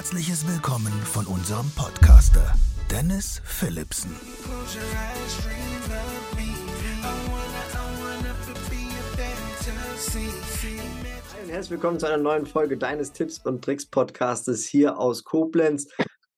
herzliches 0.00 0.48
Willkommen 0.48 0.92
von 1.04 1.26
unserem 1.26 1.70
Podcaster 1.72 2.54
Dennis 2.90 3.42
Philipsen. 3.44 4.10
Hi 11.34 11.42
und 11.42 11.50
herzlich 11.50 11.70
willkommen 11.70 12.00
zu 12.00 12.06
einer 12.06 12.16
neuen 12.16 12.46
Folge 12.46 12.78
deines 12.78 13.12
Tipps 13.12 13.44
und 13.44 13.62
Tricks 13.62 13.84
Podcastes 13.84 14.66
hier 14.66 14.98
aus 14.98 15.22
Koblenz. 15.22 15.86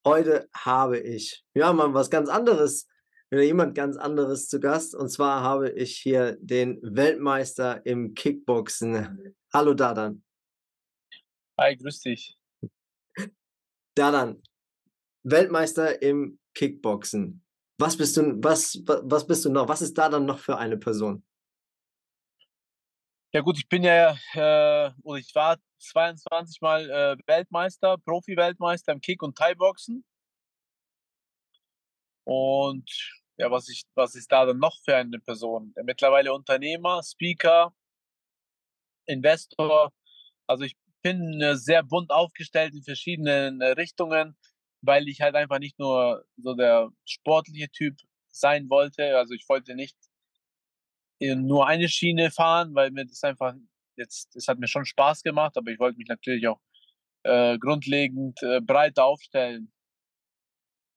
Heute 0.05 0.49
habe 0.53 0.99
ich 0.99 1.45
ja 1.55 1.73
mal 1.73 1.95
was 1.95 2.11
ganz 2.11 2.29
anderes, 2.29 2.89
wieder 3.31 3.45
jemand 3.45 3.77
ganz 3.77 3.97
anderes 3.97 4.49
zu 4.49 4.59
Gast. 4.59 4.93
Und 4.93 5.09
zwar 5.09 5.45
habe 5.45 5.71
ich 5.71 5.97
hier 5.99 6.37
den 6.41 6.81
Weltmeister 6.83 7.87
im 7.87 8.15
Kickboxen. 8.15 9.37
Hallo 9.55 9.73
Dadan. 9.75 10.25
Hi, 11.57 11.77
grüß 11.77 12.01
dich. 12.01 12.37
Dadan, 13.95 14.43
Weltmeister 15.23 16.00
im 16.02 16.38
Kickboxen. 16.55 17.45
Was 17.78 17.96
bist 17.96 18.16
du, 18.16 18.42
was, 18.42 18.83
was 18.87 19.27
bist 19.27 19.45
du 19.45 19.50
noch? 19.50 19.69
Was 19.69 19.83
ist 19.83 19.96
Dadan 19.98 20.24
noch 20.24 20.38
für 20.38 20.56
eine 20.56 20.77
Person? 20.77 21.24
Ja 23.33 23.41
gut, 23.41 23.56
ich 23.59 23.69
bin 23.69 23.83
ja, 23.83 24.14
äh, 24.34 24.92
oder 25.02 25.19
ich 25.19 25.34
war 25.34 25.56
22 25.78 26.60
Mal 26.60 26.91
äh, 26.91 27.16
Weltmeister, 27.27 27.97
Profi-Weltmeister 27.98 28.92
im 28.92 29.00
Kick- 29.00 29.23
und 29.23 29.36
Thai-Boxen. 29.36 30.05
Und 32.24 32.91
ja, 33.36 33.50
was, 33.50 33.69
ich, 33.69 33.84
was 33.95 34.14
ist 34.14 34.30
da 34.30 34.45
dann 34.45 34.59
noch 34.59 34.78
für 34.84 34.97
eine 34.97 35.19
Person? 35.19 35.74
Mittlerweile 35.83 36.33
Unternehmer, 36.33 37.02
Speaker, 37.02 37.74
Investor. 39.06 39.92
Also 40.47 40.64
ich 40.64 40.77
bin 41.02 41.56
sehr 41.56 41.83
bunt 41.83 42.11
aufgestellt 42.11 42.74
in 42.74 42.83
verschiedenen 42.83 43.61
äh, 43.61 43.69
Richtungen, 43.73 44.37
weil 44.80 45.09
ich 45.09 45.20
halt 45.20 45.34
einfach 45.34 45.59
nicht 45.59 45.78
nur 45.78 46.25
so 46.37 46.55
der 46.55 46.91
sportliche 47.05 47.69
Typ 47.70 47.97
sein 48.28 48.69
wollte. 48.70 49.17
Also 49.17 49.34
ich 49.34 49.48
wollte 49.48 49.75
nicht 49.75 49.97
nur 51.20 51.67
eine 51.67 51.89
Schiene 51.89 52.30
fahren, 52.30 52.75
weil 52.75 52.91
mir 52.91 53.06
das 53.06 53.23
einfach 53.23 53.55
jetzt, 53.97 54.34
es 54.34 54.48
hat 54.48 54.58
mir 54.58 54.67
schon 54.69 54.84
Spaß 54.84 55.23
gemacht, 55.23 55.56
aber 55.56 55.70
ich 55.70 55.78
wollte 55.78 55.98
mich 55.98 56.08
natürlich 56.08 56.48
auch 56.48 56.61
äh, 57.23 57.58
grundlegend 57.58 58.42
äh, 58.42 58.61
breit 58.61 58.98
aufstellen, 58.98 59.73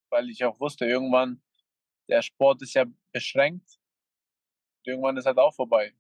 weil 0.10 0.30
ich 0.30 0.44
auch 0.44 0.60
wusste, 0.60 0.86
irgendwann, 0.86 1.44
der 2.10 2.22
Sport 2.22 2.62
ist 2.62 2.74
ja 2.74 2.86
beschränkt, 3.12 3.80
irgendwann 4.84 5.18
ist 5.18 5.26
halt 5.26 5.38
auch 5.38 5.54
vorbei. 5.54 5.94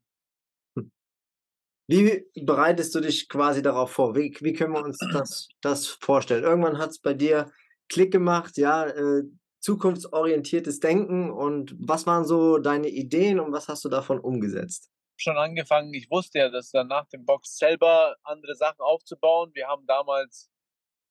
Wie 1.88 2.25
bereitest 2.36 2.95
du 2.95 3.00
dich 3.00 3.30
quasi 3.30 3.61
darauf 3.61 3.91
vor? 3.91 4.16
Wie, 4.16 4.36
wie 4.41 4.53
können 4.53 4.73
wir 4.73 4.83
uns 4.83 4.97
das, 5.14 5.50
das 5.61 5.88
vorstellen? 5.88 6.44
Irgendwann 6.44 6.80
hat 6.80 6.92
es 6.92 7.00
bei 7.00 7.14
dir 7.14 7.52
Klick 7.89 8.11
gemacht, 8.11 8.58
ja, 8.58 8.88
äh, 8.88 9.23
zukunftsorientiertes 9.59 10.80
Denken 10.80 11.31
und 11.31 11.75
was 11.80 12.05
waren 12.05 12.25
so 12.25 12.59
deine 12.59 12.88
Ideen 12.88 13.39
und 13.39 13.52
was 13.52 13.67
hast 13.67 13.83
du 13.83 13.89
davon 13.89 14.19
umgesetzt? 14.19 14.92
Schon 15.17 15.38
angefangen, 15.38 15.94
ich 15.94 16.09
wusste 16.11 16.39
ja, 16.39 16.50
dass 16.50 16.72
dann 16.72 16.88
nach 16.88 17.08
dem 17.08 17.25
Box 17.25 17.58
selber 17.58 18.16
andere 18.23 18.53
Sachen 18.55 18.81
aufzubauen. 18.81 19.52
Wir 19.53 19.67
haben 19.67 19.86
damals, 19.88 20.52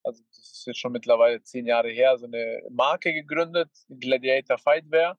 also 0.03 0.23
das 0.29 0.37
ist 0.37 0.67
jetzt 0.67 0.79
schon 0.79 0.91
mittlerweile 0.91 1.41
zehn 1.41 1.65
Jahre 1.65 1.89
her, 1.89 2.17
so 2.17 2.27
eine 2.27 2.61
Marke 2.69 3.13
gegründet, 3.13 3.69
Gladiator 3.89 4.57
Fightwear, 4.57 5.17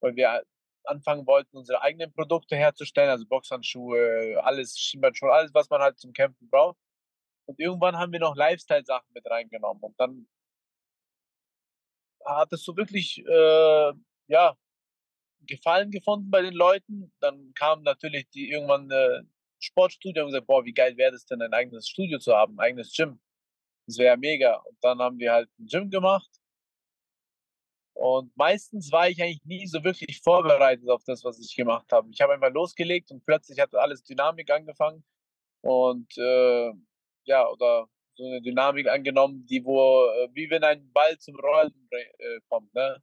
weil 0.00 0.16
wir 0.16 0.42
anfangen 0.86 1.26
wollten, 1.26 1.56
unsere 1.56 1.82
eigenen 1.82 2.12
Produkte 2.12 2.56
herzustellen, 2.56 3.10
also 3.10 3.26
Boxhandschuhe, 3.26 4.40
alles, 4.42 4.78
Schienbeinschuhe, 4.78 5.32
alles, 5.32 5.52
was 5.54 5.68
man 5.70 5.80
halt 5.80 5.98
zum 5.98 6.12
Kämpfen 6.12 6.48
braucht. 6.48 6.78
Und 7.46 7.60
irgendwann 7.60 7.96
haben 7.96 8.12
wir 8.12 8.20
noch 8.20 8.36
Lifestyle-Sachen 8.36 9.12
mit 9.12 9.28
reingenommen. 9.30 9.82
Und 9.82 9.98
dann 10.00 10.26
hat 12.24 12.52
es 12.52 12.64
so 12.64 12.76
wirklich, 12.76 13.18
äh, 13.26 13.92
ja, 14.28 14.56
Gefallen 15.46 15.90
gefunden 15.90 16.30
bei 16.30 16.40
den 16.40 16.54
Leuten. 16.54 17.12
Dann 17.20 17.52
kam 17.54 17.82
natürlich 17.82 18.28
die 18.30 18.50
irgendwann 18.50 18.90
äh, 18.90 19.22
Sportstudio 19.58 20.24
und 20.24 20.30
gesagt, 20.30 20.46
boah, 20.46 20.64
wie 20.64 20.72
geil 20.72 20.96
wäre 20.96 21.12
das 21.12 21.26
denn, 21.26 21.42
ein 21.42 21.52
eigenes 21.52 21.88
Studio 21.88 22.18
zu 22.18 22.34
haben, 22.34 22.54
ein 22.54 22.60
eigenes 22.60 22.94
Gym. 22.94 23.20
Das 23.86 23.98
wäre 23.98 24.16
mega. 24.16 24.56
Und 24.56 24.78
dann 24.82 25.00
haben 25.00 25.18
wir 25.18 25.32
halt 25.32 25.50
ein 25.58 25.66
Gym 25.66 25.90
gemacht 25.90 26.30
und 27.94 28.36
meistens 28.36 28.90
war 28.92 29.08
ich 29.08 29.22
eigentlich 29.22 29.44
nie 29.44 29.66
so 29.66 29.82
wirklich 29.84 30.20
vorbereitet 30.20 30.88
auf 30.88 31.04
das, 31.04 31.24
was 31.24 31.38
ich 31.38 31.54
gemacht 31.54 31.90
habe. 31.92 32.08
Ich 32.10 32.20
habe 32.20 32.34
einfach 32.34 32.52
losgelegt 32.52 33.10
und 33.12 33.24
plötzlich 33.24 33.60
hat 33.60 33.74
alles 33.74 34.02
Dynamik 34.02 34.50
angefangen. 34.50 35.04
Und 35.62 36.16
äh, 36.18 36.72
ja, 37.24 37.48
oder 37.48 37.88
so 38.16 38.24
eine 38.24 38.42
Dynamik 38.42 38.88
angenommen, 38.88 39.46
die 39.46 39.64
wo, 39.64 40.06
äh, 40.06 40.28
wie 40.34 40.50
wenn 40.50 40.64
ein 40.64 40.92
Ball 40.92 41.18
zum 41.18 41.36
Rollen 41.36 41.88
äh, 41.90 42.40
kommt, 42.48 42.74
ne? 42.74 43.02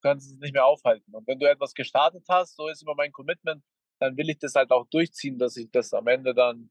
Du 0.00 0.08
kannst 0.08 0.30
es 0.30 0.38
nicht 0.38 0.52
mehr 0.52 0.66
aufhalten. 0.66 1.14
Und 1.14 1.26
wenn 1.26 1.40
du 1.40 1.48
etwas 1.50 1.74
gestartet 1.74 2.24
hast, 2.28 2.56
so 2.56 2.68
ist 2.68 2.82
immer 2.82 2.94
mein 2.94 3.12
Commitment, 3.12 3.64
dann 4.00 4.16
will 4.16 4.30
ich 4.30 4.38
das 4.38 4.54
halt 4.54 4.70
auch 4.70 4.86
durchziehen, 4.88 5.38
dass 5.38 5.56
ich 5.56 5.70
das 5.70 5.92
am 5.92 6.06
Ende 6.06 6.34
dann 6.34 6.70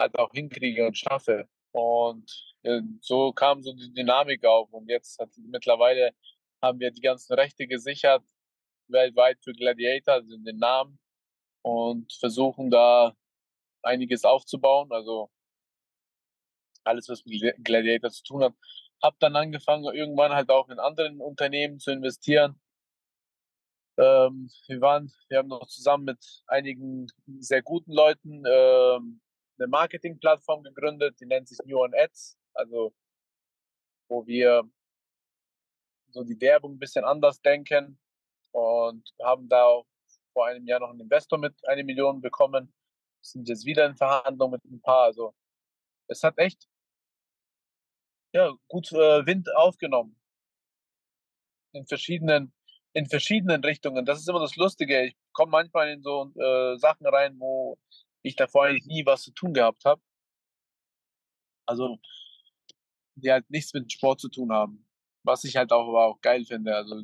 halt 0.00 0.16
auch 0.18 0.30
hinkriege 0.32 0.86
und 0.86 0.96
schaffe. 0.96 1.48
Und 1.72 2.30
äh, 2.62 2.80
so 3.00 3.32
kam 3.32 3.62
so 3.62 3.72
die 3.72 3.92
Dynamik 3.92 4.44
auf. 4.44 4.72
Und 4.72 4.88
jetzt 4.88 5.18
hat 5.18 5.30
mittlerweile 5.38 6.14
haben 6.62 6.78
wir 6.80 6.90
die 6.90 7.00
ganzen 7.00 7.34
Rechte 7.34 7.66
gesichert, 7.66 8.24
weltweit 8.88 9.38
für 9.42 9.52
Gladiator, 9.52 10.14
also 10.14 10.36
den 10.38 10.58
Namen, 10.58 10.98
und 11.62 12.12
versuchen 12.14 12.70
da 12.70 13.16
einiges 13.82 14.24
aufzubauen. 14.24 14.90
Also 14.92 15.30
alles, 16.84 17.08
was 17.08 17.24
mit 17.24 17.54
Gladiator 17.64 18.10
zu 18.10 18.22
tun 18.22 18.44
hat. 18.44 18.54
Hab 19.02 19.18
dann 19.18 19.36
angefangen, 19.36 19.84
irgendwann 19.94 20.32
halt 20.32 20.50
auch 20.50 20.68
in 20.68 20.78
anderen 20.78 21.20
Unternehmen 21.20 21.78
zu 21.78 21.90
investieren. 21.90 22.60
Ähm, 23.98 24.50
wir 24.68 24.80
waren, 24.80 25.12
wir 25.28 25.38
haben 25.38 25.48
noch 25.48 25.66
zusammen 25.66 26.04
mit 26.04 26.42
einigen 26.46 27.08
sehr 27.40 27.62
guten 27.62 27.92
Leuten 27.92 28.42
ähm, 28.46 29.20
eine 29.58 29.68
Marketingplattform 29.68 30.62
gegründet, 30.62 31.20
die 31.20 31.26
nennt 31.26 31.48
sich 31.48 31.58
New 31.64 31.78
On 31.78 31.92
Ads, 31.94 32.38
also 32.54 32.94
wo 34.08 34.26
wir 34.26 34.62
so 36.12 36.24
die 36.24 36.40
Werbung 36.40 36.74
ein 36.74 36.78
bisschen 36.78 37.04
anders 37.04 37.40
denken 37.40 37.98
und 38.52 39.02
haben 39.22 39.48
da 39.48 39.64
auch 39.64 39.86
vor 40.32 40.46
einem 40.46 40.66
Jahr 40.66 40.80
noch 40.80 40.90
einen 40.90 41.00
Investor 41.00 41.38
mit 41.38 41.54
eine 41.68 41.84
Million 41.84 42.20
bekommen. 42.20 42.72
Sind 43.20 43.48
jetzt 43.48 43.64
wieder 43.64 43.86
in 43.86 43.96
Verhandlungen 43.96 44.52
mit 44.52 44.64
ein 44.64 44.82
paar. 44.82 45.04
Also 45.04 45.34
es 46.08 46.22
hat 46.22 46.38
echt 46.38 46.68
ja, 48.32 48.52
gut 48.68 48.90
äh, 48.92 49.26
Wind 49.26 49.54
aufgenommen. 49.56 50.18
In 51.72 51.86
verschiedenen, 51.86 52.52
in 52.92 53.06
verschiedenen 53.06 53.62
Richtungen. 53.64 54.04
Das 54.04 54.20
ist 54.20 54.28
immer 54.28 54.40
das 54.40 54.56
Lustige. 54.56 55.04
Ich 55.04 55.16
komme 55.32 55.50
manchmal 55.50 55.90
in 55.90 56.02
so 56.02 56.32
äh, 56.38 56.76
Sachen 56.78 57.06
rein, 57.06 57.38
wo 57.38 57.78
ich 58.22 58.36
davor 58.36 58.66
eigentlich 58.66 58.86
nie 58.86 59.06
was 59.06 59.22
zu 59.22 59.32
tun 59.32 59.54
gehabt 59.54 59.84
habe. 59.84 60.00
Also, 61.66 61.98
die 63.14 63.30
halt 63.30 63.48
nichts 63.50 63.72
mit 63.72 63.90
Sport 63.92 64.20
zu 64.20 64.28
tun 64.28 64.52
haben 64.52 64.86
was 65.24 65.44
ich 65.44 65.56
halt 65.56 65.72
auch, 65.72 65.88
aber 65.88 66.06
auch 66.06 66.20
geil 66.20 66.44
finde. 66.44 66.74
Also 66.74 67.02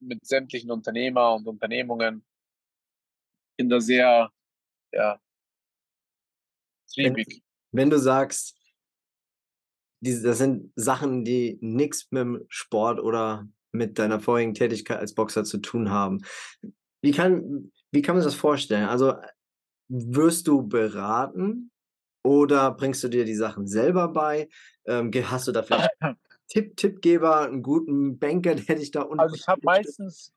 mit 0.00 0.24
sämtlichen 0.26 0.70
Unternehmer 0.70 1.34
und 1.34 1.46
Unternehmungen 1.46 2.24
bin 3.56 3.68
da 3.68 3.80
sehr, 3.80 4.30
ja, 4.92 5.20
triebig. 6.92 7.42
Wenn, 7.72 7.82
wenn 7.82 7.90
du 7.90 7.98
sagst, 7.98 8.56
die, 10.00 10.22
das 10.22 10.38
sind 10.38 10.72
Sachen, 10.76 11.24
die 11.24 11.58
nichts 11.60 12.06
mit 12.10 12.20
dem 12.20 12.44
Sport 12.48 13.00
oder 13.00 13.48
mit 13.72 13.98
deiner 13.98 14.20
vorigen 14.20 14.54
Tätigkeit 14.54 14.98
als 14.98 15.14
Boxer 15.14 15.44
zu 15.44 15.58
tun 15.58 15.90
haben. 15.90 16.20
Wie 17.02 17.10
kann, 17.10 17.72
wie 17.90 18.02
kann 18.02 18.14
man 18.14 18.22
sich 18.22 18.32
das 18.32 18.40
vorstellen? 18.40 18.88
Also 18.88 19.14
wirst 19.88 20.46
du 20.46 20.66
beraten 20.66 21.70
oder 22.24 22.70
bringst 22.72 23.02
du 23.04 23.08
dir 23.08 23.24
die 23.24 23.34
Sachen 23.34 23.66
selber 23.66 24.08
bei? 24.08 24.48
Ähm, 24.86 25.10
hast 25.24 25.48
du 25.48 25.52
da 25.52 25.62
vielleicht 25.62 25.90
Tipp, 26.48 26.76
Tippgeber, 26.76 27.42
einen 27.42 27.62
guten 27.62 28.18
Banker, 28.18 28.54
der 28.54 28.76
dich 28.76 28.90
da 28.90 29.02
unten. 29.02 29.20
Also 29.20 29.36
ich 29.36 29.46
habe 29.46 29.60
meistens, 29.62 30.32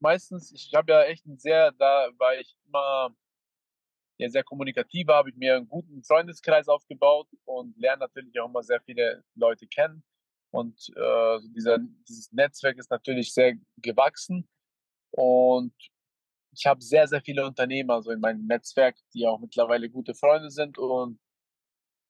meistens, 0.00 0.52
ich 0.52 0.72
habe 0.74 0.92
ja 0.92 1.02
echt 1.04 1.26
ein 1.26 1.38
sehr, 1.38 1.72
da 1.72 2.08
war 2.18 2.34
ich 2.38 2.56
immer 2.66 3.14
ja, 4.18 4.28
sehr 4.28 4.42
kommunikativ, 4.42 5.08
habe 5.08 5.30
ich 5.30 5.36
mir 5.36 5.56
einen 5.56 5.68
guten 5.68 6.02
Freundeskreis 6.02 6.68
aufgebaut 6.68 7.28
und 7.44 7.78
lerne 7.78 8.00
natürlich 8.00 8.38
auch 8.40 8.48
immer 8.48 8.62
sehr 8.62 8.80
viele 8.80 9.24
Leute 9.34 9.66
kennen. 9.66 10.02
Und 10.50 10.90
äh, 10.96 11.38
dieser, 11.54 11.78
dieses 12.08 12.32
Netzwerk 12.32 12.78
ist 12.78 12.90
natürlich 12.90 13.32
sehr 13.32 13.54
gewachsen. 13.76 14.48
Und 15.10 15.72
ich 16.52 16.66
habe 16.66 16.80
sehr, 16.82 17.06
sehr 17.06 17.20
viele 17.20 17.46
Unternehmer 17.46 18.02
so 18.02 18.10
in 18.10 18.20
meinem 18.20 18.46
Netzwerk, 18.46 18.96
die 19.14 19.26
auch 19.26 19.38
mittlerweile 19.38 19.90
gute 19.90 20.14
Freunde 20.14 20.50
sind. 20.50 20.78
Und 20.78 21.20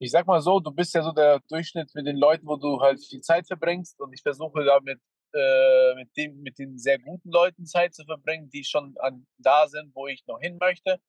ich 0.01 0.11
sag 0.11 0.27
mal 0.27 0.41
so, 0.41 0.61
du 0.61 0.71
bist 0.71 0.95
ja 0.95 1.03
so 1.03 1.13
der 1.13 1.41
Durchschnitt 1.49 1.95
mit 1.95 2.07
den 2.07 2.17
Leuten, 2.17 2.47
wo 2.47 2.57
du 2.57 2.81
halt 2.81 3.05
viel 3.05 3.21
Zeit 3.21 3.47
verbringst 3.47 4.01
und 4.01 4.13
ich 4.13 4.23
versuche 4.23 4.65
damit 4.65 5.01
äh, 5.35 5.95
mit, 5.97 6.17
dem, 6.17 6.41
mit 6.43 6.59
den 6.59 6.79
sehr 6.79 6.99
guten 6.99 7.31
Leuten 7.31 7.67
Zeit 7.67 7.95
zu 7.95 8.05
verbringen, 8.05 8.49
die 8.51 8.65
schon 8.65 8.97
an, 8.99 9.27
da 9.39 9.67
sind, 9.67 9.95
wo 9.95 10.07
ich 10.07 10.25
noch 10.27 10.41
hin 10.41 10.57
möchte. 10.59 11.01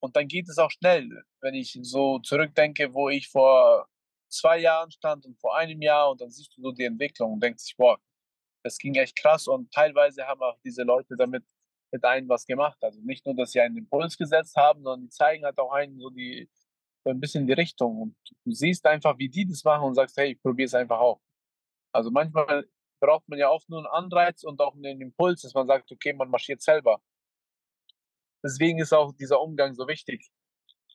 Und 0.00 0.16
dann 0.16 0.28
geht 0.28 0.48
es 0.48 0.58
auch 0.58 0.70
schnell, 0.70 1.08
wenn 1.40 1.54
ich 1.54 1.78
so 1.82 2.18
zurückdenke, 2.18 2.92
wo 2.92 3.08
ich 3.08 3.28
vor 3.28 3.88
zwei 4.28 4.58
Jahren 4.58 4.90
stand 4.90 5.24
und 5.24 5.38
vor 5.40 5.56
einem 5.56 5.80
Jahr 5.80 6.10
und 6.10 6.20
dann 6.20 6.30
siehst 6.30 6.56
du 6.56 6.62
so 6.62 6.72
die 6.72 6.84
Entwicklung 6.84 7.34
und 7.34 7.42
denkst 7.42 7.64
sich, 7.64 7.76
boah, 7.76 7.98
das 8.62 8.78
ging 8.78 8.94
echt 8.96 9.16
krass 9.16 9.46
und 9.46 9.72
teilweise 9.72 10.26
haben 10.26 10.42
auch 10.42 10.58
diese 10.64 10.82
Leute 10.82 11.16
damit 11.16 11.44
mit 11.92 12.04
einem 12.04 12.28
was 12.28 12.44
gemacht. 12.44 12.76
Also 12.82 13.00
nicht 13.02 13.24
nur, 13.24 13.34
dass 13.36 13.52
sie 13.52 13.60
einen 13.60 13.76
Impuls 13.76 14.16
gesetzt 14.18 14.56
haben, 14.56 14.82
sondern 14.82 15.02
die 15.02 15.10
zeigen 15.10 15.44
halt 15.44 15.58
auch 15.58 15.72
einen 15.72 15.98
so 15.98 16.10
die 16.10 16.50
so 17.06 17.10
ein 17.10 17.20
bisschen 17.20 17.46
die 17.46 17.52
Richtung 17.52 18.02
und 18.02 18.16
du 18.44 18.50
siehst 18.50 18.84
einfach, 18.84 19.16
wie 19.16 19.28
die 19.28 19.46
das 19.46 19.62
machen 19.62 19.84
und 19.84 19.94
sagst, 19.94 20.16
hey, 20.16 20.32
ich 20.32 20.42
probiere 20.42 20.66
es 20.66 20.74
einfach 20.74 20.98
auch. 20.98 21.20
Also 21.92 22.10
manchmal 22.10 22.68
braucht 22.98 23.28
man 23.28 23.38
ja 23.38 23.48
oft 23.48 23.68
nur 23.68 23.78
einen 23.78 23.86
Anreiz 23.86 24.42
und 24.42 24.60
auch 24.60 24.74
einen 24.74 25.00
Impuls, 25.00 25.42
dass 25.42 25.54
man 25.54 25.68
sagt, 25.68 25.92
okay, 25.92 26.12
man 26.12 26.28
marschiert 26.28 26.62
selber. 26.62 27.00
Deswegen 28.42 28.80
ist 28.80 28.92
auch 28.92 29.12
dieser 29.12 29.40
Umgang 29.40 29.72
so 29.74 29.86
wichtig 29.86 30.28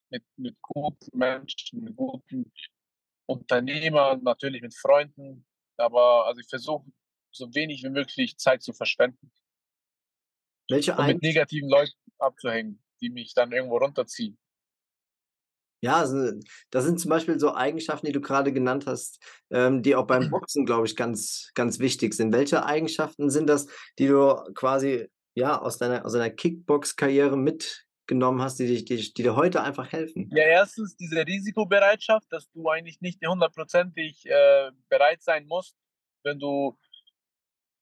mit, 0.10 0.25
mit 0.36 0.62
guten 0.62 1.18
Menschen, 1.18 1.81
mit 1.81 1.96
guten 1.96 2.52
Unternehmern, 3.25 4.22
natürlich 4.22 4.62
mit 4.62 4.75
Freunden. 4.75 5.46
Aber 5.78 6.25
also 6.25 6.42
ich 6.42 6.48
versuche 6.50 6.92
so 7.31 7.56
wenig 7.56 7.84
wie 7.84 7.90
möglich 7.90 8.38
Zeit 8.38 8.62
zu 8.63 8.74
verschwenden. 8.74 9.31
Welche 10.68 10.94
und 10.94 11.08
mit 11.08 11.22
negativen 11.22 11.69
Leuten 11.69 11.96
abzuhängen, 12.18 12.84
die 13.00 13.10
mich 13.10 13.34
dann 13.34 13.54
irgendwo 13.54 13.78
runterziehen. 13.78 14.38
Ja, 15.81 15.98
also, 15.98 16.31
das 16.69 16.86
sind 16.86 17.00
zum 17.00 17.10
Beispiel 17.10 17.39
so 17.39 17.56
Eigenschaften, 17.56 18.06
die 18.06 18.12
du 18.12 18.22
gerade 18.22 18.54
genannt 18.54 18.86
hast, 18.86 19.19
ähm, 19.50 19.81
die 19.81 19.95
auch 19.95 20.06
beim 20.06 20.30
Boxen, 20.30 20.66
glaube 20.66 20.86
ich, 20.86 20.95
ganz, 20.95 21.51
ganz 21.56 21.80
wichtig 21.80 22.13
sind. 22.13 22.31
Welche 22.31 22.66
Eigenschaften 22.66 23.31
sind 23.31 23.48
das, 23.48 23.68
die 23.98 24.07
du 24.07 24.36
quasi 24.54 25.10
ja 25.33 25.60
aus 25.60 25.80
deiner, 25.80 26.06
aus 26.06 26.13
deiner 26.13 26.30
Kickbox-Karriere 26.30 27.36
mitgenommen 27.36 28.44
hast, 28.44 28.60
die, 28.60 28.68
dich, 28.68 28.86
die, 28.86 29.12
die 29.12 29.24
dir 29.24 29.36
heute 29.36 29.63
einfach 29.63 29.92
helfen? 29.92 30.30
Ja, 30.31 30.44
erstens 30.44 30.95
diese 30.95 31.25
Risikobereitschaft, 31.25 32.31
dass 32.31 32.48
du 32.51 32.69
eigentlich 32.69 33.01
nicht 33.01 33.25
hundertprozentig 33.25 34.25
äh, 34.27 34.72
bereit 34.88 35.24
sein 35.24 35.48
musst, 35.48 35.75
wenn 36.24 36.38
du 36.38 36.77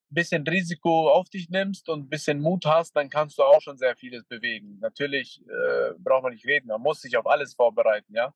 bisschen 0.10 0.48
Risiko 0.48 1.12
auf 1.12 1.30
dich 1.30 1.50
nimmst 1.50 1.90
und 1.90 2.06
ein 2.06 2.10
bisschen 2.10 2.42
Mut 2.42 2.66
hast, 2.66 2.96
dann 2.96 3.10
kannst 3.10 3.38
du 3.38 3.44
auch 3.44 3.62
schon 3.62 3.78
sehr 3.78 3.96
vieles 3.96 4.26
bewegen. 4.26 4.80
Natürlich 4.80 5.42
äh, 5.48 5.94
braucht 5.98 6.24
man 6.24 6.34
nicht 6.34 6.46
reden, 6.46 6.68
man 6.68 6.82
muss 6.82 7.02
sich 7.02 7.18
auf 7.18 7.28
alles 7.28 7.54
vorbereiten, 7.54 8.14
ja. 8.16 8.34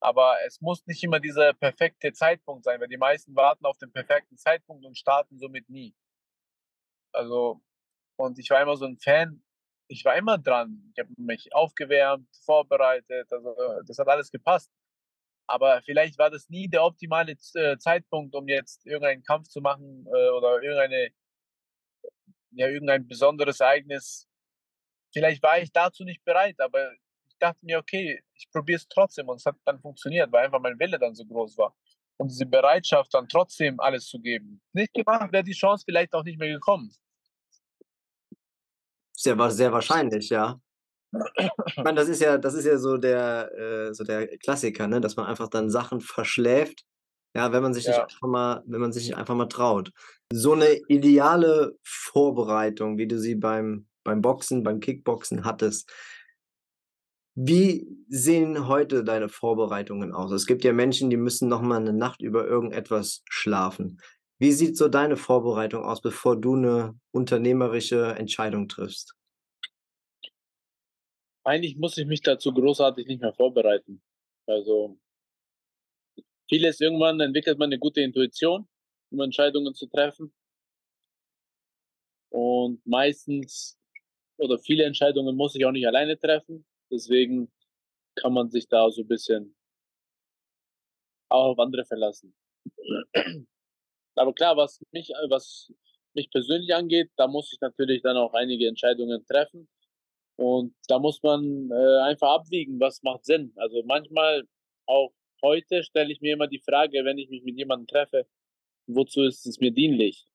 Aber 0.00 0.36
es 0.46 0.60
muss 0.60 0.86
nicht 0.86 1.02
immer 1.02 1.18
dieser 1.18 1.54
perfekte 1.54 2.12
Zeitpunkt 2.12 2.64
sein, 2.64 2.80
weil 2.80 2.88
die 2.88 2.96
meisten 2.96 3.34
warten 3.34 3.66
auf 3.66 3.78
den 3.78 3.92
perfekten 3.92 4.36
Zeitpunkt 4.36 4.84
und 4.84 4.96
starten 4.96 5.38
somit 5.38 5.68
nie. 5.68 5.94
Also, 7.12 7.60
und 8.16 8.38
ich 8.38 8.50
war 8.50 8.62
immer 8.62 8.76
so 8.76 8.86
ein 8.86 8.98
Fan, 8.98 9.42
ich 9.88 10.04
war 10.04 10.16
immer 10.16 10.38
dran. 10.38 10.92
Ich 10.92 11.00
habe 11.00 11.10
mich 11.16 11.52
aufgewärmt, 11.52 12.28
vorbereitet, 12.44 13.32
also 13.32 13.56
das 13.86 13.98
hat 13.98 14.08
alles 14.08 14.30
gepasst. 14.30 14.70
Aber 15.48 15.80
vielleicht 15.82 16.18
war 16.18 16.30
das 16.30 16.48
nie 16.50 16.68
der 16.68 16.84
optimale 16.84 17.32
äh, 17.54 17.78
Zeitpunkt, 17.78 18.34
um 18.34 18.46
jetzt 18.48 18.86
irgendeinen 18.86 19.22
Kampf 19.22 19.48
zu 19.48 19.60
machen 19.60 20.06
äh, 20.06 20.28
oder 20.28 20.62
irgendeine, 20.62 21.08
ja, 22.50 22.68
irgendein 22.68 23.08
besonderes 23.08 23.60
Ereignis. 23.60 24.28
Vielleicht 25.12 25.42
war 25.42 25.58
ich 25.58 25.72
dazu 25.72 26.04
nicht 26.04 26.22
bereit, 26.22 26.60
aber 26.60 26.92
ich 27.26 27.36
dachte 27.38 27.58
mir, 27.62 27.78
okay, 27.78 28.22
ich 28.34 28.50
probiere 28.52 28.76
es 28.76 28.88
trotzdem 28.88 29.28
und 29.28 29.36
es 29.36 29.46
hat 29.46 29.56
dann 29.64 29.80
funktioniert, 29.80 30.30
weil 30.30 30.44
einfach 30.44 30.60
mein 30.60 30.78
Wille 30.78 30.98
dann 30.98 31.14
so 31.14 31.24
groß 31.24 31.56
war. 31.56 31.74
Und 32.18 32.30
diese 32.30 32.44
Bereitschaft, 32.44 33.14
dann 33.14 33.26
trotzdem 33.26 33.80
alles 33.80 34.06
zu 34.06 34.20
geben. 34.20 34.60
Nicht 34.72 34.92
gemacht, 34.92 35.32
wäre 35.32 35.44
die 35.44 35.52
Chance 35.52 35.84
vielleicht 35.86 36.12
auch 36.12 36.24
nicht 36.24 36.38
mehr 36.38 36.52
gekommen. 36.52 36.92
Sehr, 39.12 39.50
sehr 39.50 39.72
wahrscheinlich, 39.72 40.28
ja. 40.28 40.60
Ich 41.76 41.82
meine, 41.84 41.96
das 42.00 42.08
ist 42.08 42.20
ja, 42.20 42.38
das 42.38 42.54
ist 42.54 42.64
ja 42.64 42.78
so 42.78 42.96
der, 42.98 43.52
äh, 43.56 43.94
so 43.94 44.04
der 44.04 44.26
Klassiker, 44.38 44.86
ne? 44.86 45.00
dass 45.00 45.16
man 45.16 45.26
einfach 45.26 45.48
dann 45.48 45.70
Sachen 45.70 46.00
verschläft, 46.00 46.84
ja, 47.34 47.52
wenn 47.52 47.62
man 47.62 47.74
sich 47.74 47.86
nicht 47.86 47.96
Ja. 47.96 48.04
einfach 48.04 48.28
mal, 48.28 48.62
wenn 48.66 48.80
man 48.80 48.92
sich 48.92 49.04
nicht 49.06 49.16
einfach 49.16 49.34
mal 49.34 49.46
traut. 49.46 49.90
So 50.32 50.52
eine 50.54 50.74
ideale 50.88 51.76
Vorbereitung, 51.84 52.98
wie 52.98 53.06
du 53.06 53.18
sie 53.18 53.34
beim, 53.36 53.86
beim 54.04 54.20
Boxen, 54.22 54.62
beim 54.62 54.80
Kickboxen 54.80 55.44
hattest. 55.44 55.90
Wie 57.36 57.86
sehen 58.08 58.66
heute 58.68 59.04
deine 59.04 59.28
Vorbereitungen 59.28 60.12
aus? 60.12 60.32
Es 60.32 60.46
gibt 60.46 60.64
ja 60.64 60.72
Menschen, 60.72 61.08
die 61.10 61.16
müssen 61.16 61.48
noch 61.48 61.62
mal 61.62 61.76
eine 61.80 61.92
Nacht 61.92 62.20
über 62.20 62.46
irgendetwas 62.46 63.22
schlafen. 63.30 64.00
Wie 64.38 64.52
sieht 64.52 64.76
so 64.76 64.88
deine 64.88 65.16
Vorbereitung 65.16 65.84
aus, 65.84 66.00
bevor 66.00 66.36
du 66.40 66.54
eine 66.56 66.98
unternehmerische 67.12 68.14
Entscheidung 68.16 68.68
triffst? 68.68 69.14
Eigentlich 71.48 71.76
muss 71.78 71.96
ich 71.96 72.06
mich 72.06 72.20
dazu 72.20 72.52
großartig 72.52 73.06
nicht 73.06 73.22
mehr 73.22 73.32
vorbereiten. 73.32 74.02
Also 74.46 74.98
vieles 76.46 76.78
irgendwann 76.78 77.20
entwickelt 77.20 77.58
man 77.58 77.70
eine 77.70 77.78
gute 77.78 78.02
Intuition, 78.02 78.68
um 79.10 79.20
Entscheidungen 79.20 79.74
zu 79.74 79.86
treffen. 79.86 80.34
Und 82.28 82.86
meistens 82.86 83.78
oder 84.36 84.58
viele 84.58 84.84
Entscheidungen 84.84 85.34
muss 85.36 85.54
ich 85.54 85.64
auch 85.64 85.72
nicht 85.72 85.86
alleine 85.86 86.18
treffen. 86.18 86.66
Deswegen 86.90 87.50
kann 88.16 88.34
man 88.34 88.50
sich 88.50 88.68
da 88.68 88.90
so 88.90 89.00
ein 89.00 89.08
bisschen 89.08 89.56
auch 91.30 91.52
auf 91.52 91.58
andere 91.58 91.86
verlassen. 91.86 92.34
Aber 94.16 94.34
klar, 94.34 94.54
was 94.58 94.84
mich, 94.90 95.08
was 95.30 95.72
mich 96.12 96.30
persönlich 96.30 96.74
angeht, 96.74 97.10
da 97.16 97.26
muss 97.26 97.50
ich 97.54 97.60
natürlich 97.62 98.02
dann 98.02 98.18
auch 98.18 98.34
einige 98.34 98.68
Entscheidungen 98.68 99.24
treffen. 99.24 99.66
Und 100.38 100.72
da 100.86 101.00
muss 101.00 101.20
man 101.22 101.68
äh, 101.72 102.00
einfach 102.02 102.28
abwiegen, 102.30 102.78
was 102.78 103.02
macht 103.02 103.24
Sinn. 103.24 103.52
Also 103.56 103.82
manchmal, 103.82 104.46
auch 104.86 105.12
heute, 105.42 105.82
stelle 105.82 106.12
ich 106.12 106.20
mir 106.20 106.34
immer 106.34 106.46
die 106.46 106.60
Frage, 106.60 107.04
wenn 107.04 107.18
ich 107.18 107.28
mich 107.28 107.42
mit 107.42 107.58
jemandem 107.58 107.88
treffe, 107.88 108.24
wozu 108.86 109.24
ist 109.24 109.44
es 109.46 109.58
mir 109.58 109.72
dienlich? 109.72 110.28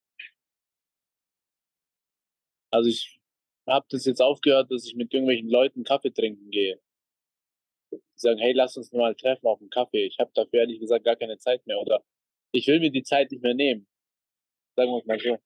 Also 2.69 2.89
ich 2.89 3.17
habe 3.65 3.85
das 3.89 4.03
jetzt 4.03 4.21
aufgehört, 4.21 4.69
dass 4.71 4.85
ich 4.85 4.95
mit 4.95 5.13
irgendwelchen 5.13 5.49
Leuten 5.49 5.85
Kaffee 5.85 6.11
trinken 6.11 6.49
gehe. 6.49 6.81
Die 7.93 8.01
sagen, 8.15 8.39
hey, 8.39 8.51
lass 8.51 8.75
uns 8.75 8.91
mal 8.91 9.15
treffen 9.15 9.47
auf 9.47 9.61
einen 9.61 9.69
Kaffee. 9.69 10.05
Ich 10.05 10.19
habe 10.19 10.31
dafür 10.33 10.61
ehrlich 10.61 10.81
gesagt 10.81 11.05
gar 11.05 11.15
keine 11.15 11.37
Zeit 11.37 11.65
mehr. 11.65 11.79
Oder 11.79 12.03
ich 12.51 12.67
will 12.67 12.81
mir 12.81 12.91
die 12.91 13.03
Zeit 13.03 13.31
nicht 13.31 13.41
mehr 13.41 13.53
nehmen. 13.53 13.87
Sagen 14.75 14.91
wir 14.91 14.97
es 14.97 15.05
mal 15.05 15.19
so. 15.19 15.39